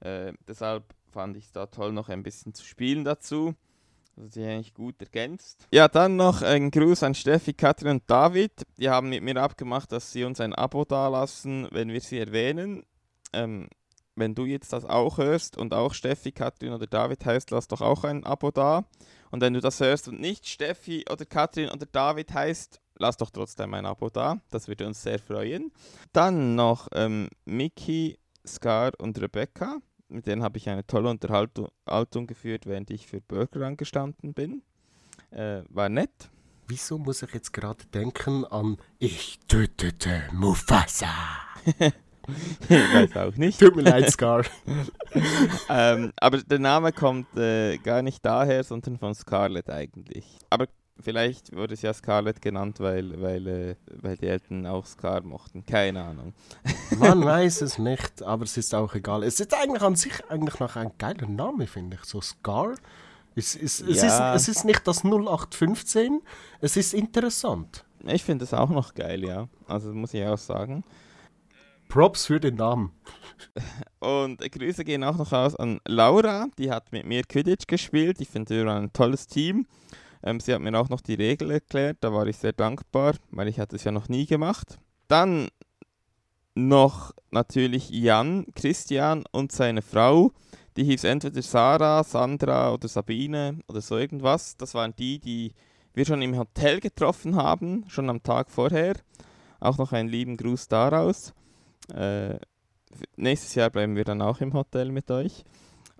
Äh, 0.01 0.33
deshalb 0.47 0.83
fand 1.07 1.37
ich 1.37 1.45
es 1.45 1.51
da 1.51 1.67
toll, 1.67 1.93
noch 1.93 2.09
ein 2.09 2.23
bisschen 2.23 2.53
zu 2.53 2.65
spielen 2.65 3.05
dazu. 3.05 3.55
Das 4.17 4.27
ist 4.27 4.37
eigentlich 4.37 4.73
gut 4.73 5.01
ergänzt. 5.01 5.67
Ja, 5.71 5.87
dann 5.89 6.15
noch 6.15 6.41
ein 6.41 6.71
Gruß 6.71 7.03
an 7.03 7.15
Steffi, 7.15 7.53
Katrin 7.53 7.91
und 7.91 8.03
David. 8.09 8.51
Die 8.77 8.89
haben 8.89 9.09
mit 9.09 9.23
mir 9.23 9.35
abgemacht, 9.41 9.91
dass 9.91 10.11
sie 10.11 10.23
uns 10.23 10.39
ein 10.39 10.53
Abo 10.53 10.85
dalassen, 10.85 11.67
wenn 11.71 11.89
wir 11.89 11.99
sie 11.99 12.19
erwähnen. 12.19 12.83
Ähm, 13.33 13.67
wenn 14.15 14.33
du 14.33 14.45
jetzt 14.45 14.71
das 14.71 14.85
auch 14.85 15.17
hörst 15.17 15.57
und 15.57 15.73
auch 15.73 15.93
Steffi, 15.93 16.31
Katrin 16.31 16.71
oder 16.71 16.87
David 16.87 17.25
heißt, 17.25 17.51
lass 17.51 17.67
doch 17.67 17.81
auch 17.81 18.05
ein 18.05 18.25
Abo 18.25 18.51
da. 18.51 18.85
Und 19.31 19.41
wenn 19.41 19.53
du 19.53 19.59
das 19.59 19.81
hörst 19.81 20.07
und 20.07 20.21
nicht 20.21 20.47
Steffi 20.47 21.03
oder 21.11 21.25
Katrin 21.25 21.69
oder 21.69 21.85
David 21.85 22.33
heißt, 22.33 22.79
lass 22.97 23.17
doch 23.17 23.31
trotzdem 23.31 23.73
ein 23.73 23.85
Abo 23.85 24.09
da. 24.09 24.39
Das 24.49 24.69
würde 24.69 24.87
uns 24.87 25.03
sehr 25.03 25.19
freuen. 25.19 25.73
Dann 26.13 26.55
noch 26.55 26.87
ähm, 26.93 27.27
Miki, 27.43 28.17
Scar 28.47 28.93
und 28.97 29.19
Rebecca 29.21 29.79
mit 30.09 30.27
denen 30.27 30.43
habe 30.43 30.57
ich 30.57 30.69
eine 30.69 30.85
tolle 30.85 31.09
Unterhaltung 31.09 32.27
geführt, 32.27 32.65
während 32.65 32.89
ich 32.91 33.07
für 33.07 33.21
Burger 33.21 33.65
angestanden 33.65 34.33
bin. 34.33 34.61
Äh, 35.31 35.61
war 35.69 35.89
nett. 35.89 36.29
Wieso 36.67 36.97
muss 36.97 37.21
ich 37.21 37.33
jetzt 37.33 37.53
gerade 37.53 37.85
denken 37.93 38.43
an 38.45 38.77
Ich 38.97 39.39
tötete 39.47 40.23
Mufasa? 40.31 41.13
ich 41.65 42.69
weiß 42.69 43.15
auch 43.17 43.35
nicht. 43.35 43.59
Tut 43.59 43.75
mir 43.75 43.83
leid, 43.83 44.09
Scar. 44.09 44.43
ähm, 45.69 46.11
aber 46.17 46.39
der 46.41 46.59
Name 46.59 46.91
kommt 46.91 47.35
äh, 47.37 47.77
gar 47.77 48.01
nicht 48.01 48.25
daher, 48.25 48.63
sondern 48.63 48.97
von 48.97 49.13
Scarlett 49.13 49.69
eigentlich. 49.69 50.39
Aber 50.49 50.67
Vielleicht 50.99 51.53
wurde 51.53 51.73
es 51.73 51.81
ja 51.81 51.93
Scarlett 51.93 52.41
genannt, 52.41 52.79
weil, 52.79 53.21
weil, 53.21 53.47
äh, 53.47 53.75
weil 54.01 54.15
die 54.15 54.27
Eltern 54.27 54.65
auch 54.65 54.85
Scar 54.85 55.21
mochten. 55.23 55.65
Keine 55.65 56.03
Ahnung. 56.03 56.33
Man 56.97 57.23
weiß 57.23 57.61
es 57.61 57.77
nicht, 57.77 58.23
aber 58.23 58.45
es 58.45 58.55
ist 58.55 58.73
auch 58.73 58.95
egal. 58.95 59.23
Es 59.23 59.39
ist 59.39 59.53
eigentlich 59.53 59.81
an 59.81 59.95
sich 59.95 60.13
eigentlich 60.29 60.59
noch 60.59 60.75
ein 60.77 60.91
geiler 60.97 61.27
Name, 61.27 61.67
finde 61.67 61.97
ich. 62.01 62.05
So 62.05 62.21
Scar. 62.21 62.75
Es, 63.35 63.55
es, 63.55 63.81
es, 63.81 64.01
ja. 64.01 64.33
ist, 64.33 64.47
es 64.47 64.57
ist 64.57 64.63
nicht 64.63 64.87
das 64.87 65.03
0815, 65.03 66.21
es 66.61 66.77
ist 66.77 66.93
interessant. 66.93 67.83
Ich 68.05 68.23
finde 68.23 68.45
es 68.45 68.53
auch 68.53 68.69
noch 68.69 68.93
geil, 68.93 69.25
ja. 69.25 69.49
Also 69.67 69.93
muss 69.93 70.13
ich 70.13 70.23
auch 70.25 70.37
sagen. 70.37 70.85
Props 71.89 72.27
für 72.27 72.39
den 72.39 72.55
Namen. 72.55 72.91
Und 73.99 74.39
Grüße 74.39 74.85
gehen 74.85 75.03
auch 75.03 75.17
noch 75.17 75.33
aus 75.33 75.55
an 75.55 75.79
Laura, 75.85 76.47
die 76.57 76.71
hat 76.71 76.91
mit 76.93 77.05
mir 77.05 77.23
Quidditch 77.23 77.67
gespielt. 77.67 78.21
Ich 78.21 78.29
finde, 78.29 78.55
wir 78.55 78.65
waren 78.65 78.83
ein 78.83 78.93
tolles 78.93 79.27
Team. 79.27 79.67
Ähm, 80.25 80.39
sie 80.39 80.53
hat 80.53 80.61
mir 80.61 80.77
auch 80.77 80.89
noch 80.89 81.01
die 81.01 81.13
Regel 81.13 81.51
erklärt, 81.51 81.97
da 82.01 82.11
war 82.11 82.25
ich 82.25 82.37
sehr 82.37 82.53
dankbar, 82.53 83.15
weil 83.29 83.47
ich 83.47 83.59
hatte 83.59 83.75
es 83.75 83.83
ja 83.83 83.91
noch 83.91 84.09
nie 84.09 84.25
gemacht. 84.25 84.79
Dann 85.07 85.49
noch 86.55 87.13
natürlich 87.29 87.89
Jan, 87.91 88.47
Christian 88.55 89.23
und 89.31 89.51
seine 89.51 89.83
Frau. 89.83 90.31
Die 90.77 90.83
hieß 90.83 91.03
entweder 91.03 91.41
Sarah, 91.41 92.03
Sandra 92.03 92.73
oder 92.73 92.87
Sabine 92.87 93.59
oder 93.67 93.81
so 93.81 93.97
irgendwas. 93.97 94.57
Das 94.57 94.73
waren 94.73 94.95
die, 94.95 95.19
die 95.19 95.53
wir 95.93 96.05
schon 96.05 96.21
im 96.21 96.37
Hotel 96.37 96.79
getroffen 96.79 97.35
haben, 97.35 97.85
schon 97.87 98.09
am 98.09 98.23
Tag 98.23 98.49
vorher. 98.49 98.95
Auch 99.59 99.77
noch 99.77 99.93
einen 99.93 100.09
lieben 100.09 100.37
Gruß 100.37 100.67
daraus. 100.67 101.33
Äh, 101.93 102.39
nächstes 103.15 103.55
Jahr 103.55 103.69
bleiben 103.69 103.95
wir 103.95 104.03
dann 104.03 104.21
auch 104.21 104.41
im 104.41 104.53
Hotel 104.53 104.91
mit 104.91 105.11
euch. 105.11 105.43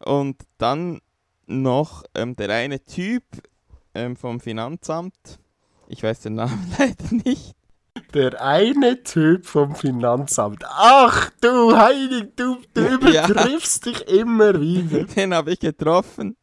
Und 0.03 0.41
dann 0.57 0.99
noch 1.45 2.03
ähm, 2.15 2.35
der 2.35 2.49
eine 2.49 2.83
Typ, 2.83 3.23
ähm, 3.95 4.15
vom 4.15 4.39
Finanzamt. 4.39 5.39
Ich 5.87 6.03
weiß 6.03 6.21
den 6.21 6.35
Namen 6.35 6.73
leider 6.79 7.15
nicht. 7.25 7.55
Der 8.13 8.41
eine 8.41 9.03
Typ 9.03 9.45
vom 9.45 9.75
Finanzamt. 9.75 10.63
Ach 10.67 11.31
du 11.41 11.75
Heilig, 11.75 12.35
du, 12.35 12.57
du 12.73 12.87
übertriffst 12.87 13.85
ja. 13.85 13.91
dich 13.91 14.07
immer 14.07 14.59
wieder. 14.59 15.03
Den 15.15 15.33
habe 15.33 15.53
ich 15.53 15.59
getroffen. 15.59 16.35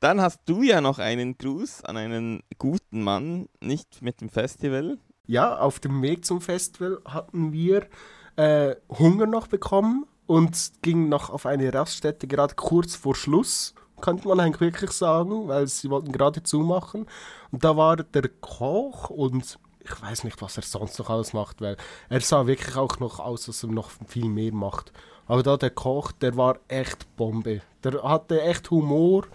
Dann 0.00 0.20
hast 0.20 0.40
du 0.46 0.62
ja 0.62 0.80
noch 0.80 0.98
einen 0.98 1.36
Gruß 1.36 1.84
an 1.84 1.96
einen 1.96 2.42
guten 2.58 3.02
Mann, 3.02 3.48
nicht 3.60 4.02
mit 4.02 4.20
dem 4.20 4.28
Festival. 4.28 4.98
Ja, 5.26 5.56
auf 5.56 5.80
dem 5.80 6.02
Weg 6.02 6.24
zum 6.24 6.40
Festival 6.40 7.00
hatten 7.04 7.52
wir 7.52 7.86
äh, 8.36 8.76
Hunger 8.88 9.26
noch 9.26 9.46
bekommen 9.46 10.06
und 10.26 10.72
gingen 10.82 11.08
noch 11.08 11.30
auf 11.30 11.46
eine 11.46 11.72
Raststätte 11.72 12.26
gerade 12.26 12.54
kurz 12.54 12.96
vor 12.96 13.14
Schluss 13.14 13.74
könnte 14.04 14.28
man 14.28 14.38
eigentlich 14.38 14.60
wirklich 14.60 14.90
sagen, 14.90 15.48
weil 15.48 15.66
sie 15.66 15.88
wollten 15.88 16.12
gerade 16.12 16.42
zumachen. 16.42 17.06
Und 17.50 17.64
da 17.64 17.74
war 17.74 17.96
der 17.96 18.28
Koch 18.28 19.08
und 19.08 19.58
ich 19.80 20.02
weiß 20.02 20.24
nicht, 20.24 20.42
was 20.42 20.58
er 20.58 20.62
sonst 20.62 20.98
noch 20.98 21.08
ausmacht, 21.08 21.62
weil 21.62 21.78
er 22.10 22.20
sah 22.20 22.46
wirklich 22.46 22.76
auch 22.76 22.98
noch 23.00 23.18
aus, 23.18 23.48
als 23.48 23.62
er 23.62 23.70
noch 23.70 23.90
viel 24.06 24.28
mehr 24.28 24.52
macht. 24.52 24.92
Aber 25.26 25.42
da 25.42 25.56
der 25.56 25.70
Koch, 25.70 26.12
der 26.12 26.36
war 26.36 26.58
echt 26.68 27.16
Bombe. 27.16 27.62
Der 27.82 28.02
hatte 28.02 28.42
echt 28.42 28.70
Humor 28.70 29.26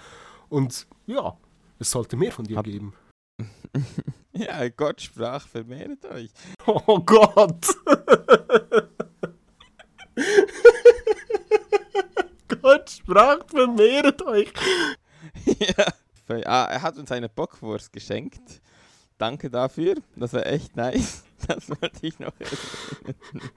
und 0.49 0.85
ja, 1.07 1.35
es 1.79 1.89
sollte 1.89 2.15
mehr 2.15 2.31
von 2.31 2.45
dir 2.45 2.57
Hab 2.57 2.65
geben. 2.65 2.93
ja, 4.33 4.69
Gott 4.69 5.01
sprach, 5.01 5.47
vermehrt 5.47 6.05
euch. 6.05 6.29
Oh 6.67 6.99
Gott! 6.99 7.75
Fragt, 13.05 13.51
vermehrt 13.51 14.21
euch. 14.23 14.51
ja. 15.45 15.85
Ah, 16.45 16.67
er 16.69 16.81
hat 16.81 16.97
uns 16.97 17.11
eine 17.11 17.27
Bockwurst 17.27 17.91
geschenkt. 17.91 18.61
Danke 19.17 19.49
dafür. 19.49 19.95
Das 20.15 20.33
war 20.33 20.45
echt 20.45 20.75
nice. 20.75 21.23
Das 21.47 21.69
wollte 21.69 22.05
ich 22.05 22.19
noch 22.19 22.33
erwähnen. 22.37 23.49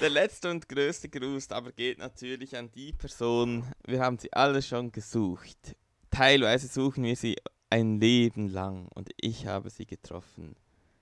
Der 0.00 0.08
letzte 0.08 0.50
und 0.50 0.66
größte 0.66 1.10
Gruß 1.10 1.50
aber 1.50 1.70
geht 1.72 1.98
natürlich 1.98 2.56
an 2.56 2.70
die 2.74 2.94
Person. 2.94 3.64
Wir 3.86 4.00
haben 4.00 4.18
sie 4.18 4.32
alle 4.32 4.62
schon 4.62 4.92
gesucht. 4.92 5.76
Teilweise 6.10 6.68
suchen 6.68 7.04
wir 7.04 7.14
sie 7.14 7.36
ein 7.68 8.00
Leben 8.00 8.48
lang 8.48 8.88
und 8.94 9.10
ich 9.20 9.46
habe 9.46 9.68
sie 9.68 9.84
getroffen. 9.84 10.56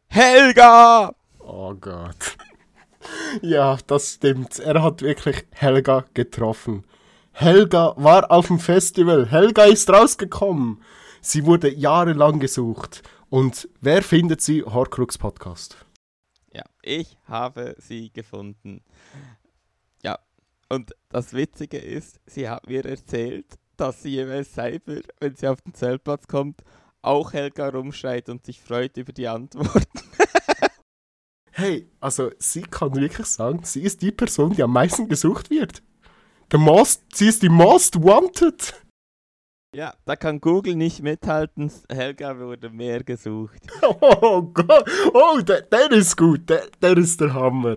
Helga! 0.09 1.15
Oh 1.39 1.75
Gott. 1.75 2.37
Ja, 3.43 3.77
das 3.87 4.15
stimmt. 4.15 4.59
Er 4.61 4.83
hat 4.83 5.03
wirklich 5.03 5.45
Helga 5.53 6.07
getroffen. 6.15 6.85
Helga 7.37 7.95
war 7.97 8.31
auf 8.31 8.47
dem 8.47 8.61
Festival. 8.61 9.29
Helga 9.29 9.65
ist 9.65 9.91
rausgekommen. 9.91 10.81
Sie 11.21 11.45
wurde 11.45 11.69
jahrelang 11.69 12.39
gesucht. 12.39 13.03
Und 13.29 13.69
wer 13.81 14.05
findet 14.05 14.41
sie? 14.41 14.63
Horcrux 14.63 15.19
Podcast. 15.19 15.77
Ja, 16.53 16.63
ich 16.81 17.19
habe 17.25 17.75
sie 17.79 18.13
gefunden. 18.13 18.85
Ja, 20.05 20.21
und 20.69 20.93
das 21.09 21.33
Witzige 21.33 21.79
ist, 21.79 22.21
sie 22.25 22.49
hat 22.49 22.69
mir 22.69 22.85
erzählt, 22.85 23.47
dass 23.77 24.05
sie 24.05 24.11
jeweils 24.11 24.55
Cyber, 24.55 25.01
wenn 25.19 25.35
sie 25.35 25.49
auf 25.49 25.61
den 25.61 25.75
Zeltplatz 25.75 26.29
kommt, 26.29 26.63
auch 27.03 27.33
Helga 27.33 27.69
rumschreit 27.69 28.29
und 28.29 28.47
sich 28.47 28.61
freut 28.61 28.97
über 28.97 29.13
die 29.13 29.27
Antworten. 29.27 30.03
hey, 31.51 31.91
also 31.99 32.31
sie 32.39 32.63
kann 32.63 32.95
wirklich 32.95 33.27
sagen, 33.27 33.65
sie 33.65 33.83
ist 33.83 34.03
die 34.03 34.13
Person, 34.13 34.55
die 34.55 34.63
am 34.63 34.73
meisten 34.73 35.09
gesucht 35.09 35.51
wird. 35.51 35.83
The 36.55 36.61
most, 36.61 37.03
sie 37.13 37.27
ist 37.27 37.43
die 37.43 37.49
most 37.49 38.01
wanted. 38.01 38.81
Ja, 39.75 39.93
da 40.05 40.15
kann 40.15 40.41
Google 40.41 40.77
nicht 40.77 41.03
mithalten. 41.03 41.73
Helga 41.91 42.39
wurde 42.39 42.71
mehr 42.71 43.03
gesucht. 43.03 43.61
Oh 43.83 44.41
Gott, 44.41 44.89
oh, 45.13 45.41
der, 45.41 45.63
der 45.63 45.91
ist 45.91 46.17
gut, 46.17 46.49
der, 46.49 46.63
der 46.81 46.97
ist 46.97 47.21
der 47.21 47.35
Hammer. 47.35 47.75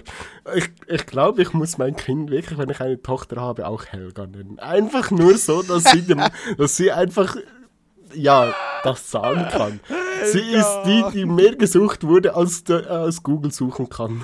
Ich, 0.54 0.70
ich 0.86 1.08
glaube, 1.08 1.42
ich 1.42 1.54
muss 1.54 1.80
mein 1.80 1.96
Kind 1.96 2.30
wirklich, 2.30 2.60
wenn 2.60 2.70
ich 2.70 2.80
eine 2.80 3.02
Tochter 3.02 3.42
habe, 3.42 3.68
auch 3.68 3.84
Helga 3.84 4.28
nennen. 4.28 4.60
Einfach 4.60 5.10
nur 5.10 5.40
so, 5.40 5.64
dass 5.64 5.86
sie, 5.86 6.04
dem, 6.04 6.22
dass 6.60 6.78
sie 6.78 6.92
einfach, 6.92 7.36
ja, 8.14 8.54
das 8.84 9.10
sagen 9.10 9.48
kann. 9.50 9.80
Sie 10.24 10.52
ist 10.52 10.82
die, 10.86 11.04
die 11.14 11.26
mehr 11.26 11.56
gesucht 11.56 12.04
wurde, 12.04 12.36
als, 12.36 12.64
als 12.70 13.24
Google 13.24 13.52
suchen 13.52 13.90
kann. 13.90 14.24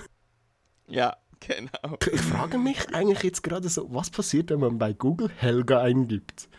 Ja, 0.87 1.17
genau. 1.47 1.97
Ich 2.11 2.21
frage 2.21 2.57
mich 2.57 2.93
eigentlich 2.93 3.23
jetzt 3.23 3.43
gerade 3.43 3.69
so, 3.69 3.93
was 3.93 4.09
passiert, 4.09 4.49
wenn 4.49 4.59
man 4.59 4.77
bei 4.77 4.93
Google 4.93 5.29
Helga 5.29 5.81
eingibt? 5.81 6.49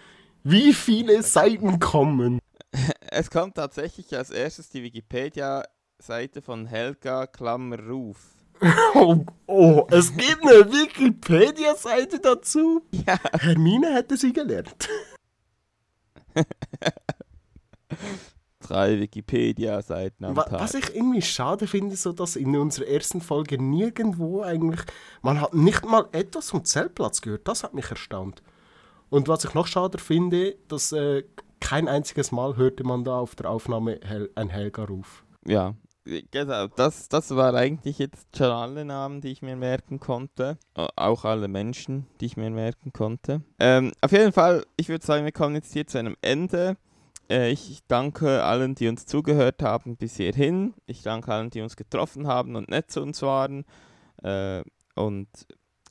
Wie 0.43 0.73
viele 0.75 1.23
Seiten 1.23 1.79
kommen? 1.81 2.39
Es 3.09 3.31
kommt 3.31 3.55
tatsächlich 3.55 4.17
als 4.17 4.31
erstes 4.31 4.69
die 4.69 4.83
Wikipedia-Seite 4.83 6.43
von 6.43 6.67
Helga 6.67 7.29
Klammer 7.29 7.79
Ruf. 7.79 8.19
Oh, 8.95 9.25
oh, 9.47 9.87
es 9.91 10.17
gibt 10.17 10.43
eine 10.43 10.73
Wikipedia-Seite 10.73 12.19
dazu? 12.19 12.83
Ja. 12.91 13.19
Hermine 13.39 13.95
hätte 13.95 14.17
sie 14.17 14.33
gelernt. 14.33 14.89
Drei 18.67 18.99
Wikipedia-Seiten 18.99 20.25
am 20.25 20.37
Wa 20.37 20.45
Tag. 20.45 20.61
Was 20.61 20.75
ich 20.75 20.95
irgendwie 20.95 21.23
schade 21.23 21.67
finde, 21.67 21.97
so 21.97 22.13
dass 22.13 22.37
in 22.37 22.57
unserer 22.57 22.87
ersten 22.87 23.21
Folge 23.21 23.63
nirgendwo 23.63 24.43
eigentlich, 24.43 24.81
man 25.23 25.41
hat 25.41 25.53
nicht 25.53 25.85
mal 25.85 26.07
etwas 26.13 26.51
vom 26.51 26.65
Zeltplatz 26.65 27.21
gehört. 27.21 27.47
Das 27.47 27.63
hat 27.63 27.75
mich 27.75 27.91
erstaunt. 27.91 28.43
Und 29.11 29.29
was 29.29 29.45
ich 29.45 29.55
noch 29.55 29.67
schade 29.67 29.99
finde, 29.99 30.57
dass 30.69 30.93
äh, 30.93 31.25
kein 31.61 31.89
einziges 31.89 32.33
Mal 32.33 32.57
hörte 32.57 32.85
man 32.85 33.05
da 33.05 33.19
auf 33.19 33.35
der 33.35 33.51
Aufnahme 33.51 34.01
Hel 34.03 34.31
ein 34.35 34.49
Helga-Ruf. 34.49 35.25
Ja, 35.47 35.75
genau. 36.31 36.67
Das, 36.69 37.09
das 37.09 37.35
war 37.35 37.55
eigentlich 37.55 37.99
jetzt 37.99 38.37
schon 38.37 38.51
alle 38.51 38.85
Namen, 38.85 39.21
die 39.21 39.29
ich 39.29 39.43
mir 39.43 39.57
merken 39.57 40.01
konnte. 40.01 40.59
Auch 40.75 41.25
alle 41.25 41.49
Menschen, 41.49 42.07
die 42.21 42.27
ich 42.27 42.37
mir 42.37 42.51
merken 42.51 42.93
konnte. 42.93 43.43
Ähm, 43.59 43.93
auf 44.01 44.13
jeden 44.13 44.33
Fall, 44.33 44.65
ich 44.77 44.89
würde 44.89 45.05
sagen, 45.05 45.25
wir 45.25 45.33
kommen 45.33 45.55
jetzt 45.55 45.73
hier 45.73 45.87
zu 45.87 45.99
einem 45.99 46.17
Ende. 46.21 46.77
Äh, 47.31 47.51
ich 47.51 47.83
danke 47.89 48.45
allen, 48.45 48.75
die 48.75 48.89
uns 48.89 49.07
zugehört 49.07 49.63
haben 49.63 49.97
bis 49.97 50.17
hierhin. 50.17 50.75
Ich 50.87 51.03
danke 51.03 51.33
allen, 51.33 51.51
die 51.51 51.61
uns 51.61 51.77
getroffen 51.77 52.27
haben 52.27 52.57
und 52.57 52.69
nett 52.69 52.91
zu 52.91 53.01
uns 53.03 53.23
waren. 53.23 53.65
Äh, 54.23 54.63
und 54.95 55.29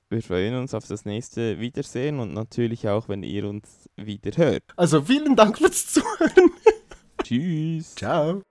wir 0.10 0.22
freuen 0.22 0.56
uns 0.56 0.74
auf 0.74 0.88
das 0.88 1.06
nächste 1.06 1.60
Wiedersehen 1.60 2.20
und 2.20 2.34
natürlich 2.34 2.88
auch, 2.88 3.10
wenn 3.10 3.24
ihr 3.24 3.48
uns 3.48 3.90
wieder 3.96 4.32
hört. 4.38 4.64
Also 4.76 5.02
vielen 5.02 5.36
Dank 5.36 5.58
fürs 5.58 5.88
Zuhören. 5.94 6.52
Tschüss. 7.24 7.96
Ciao. 7.96 8.42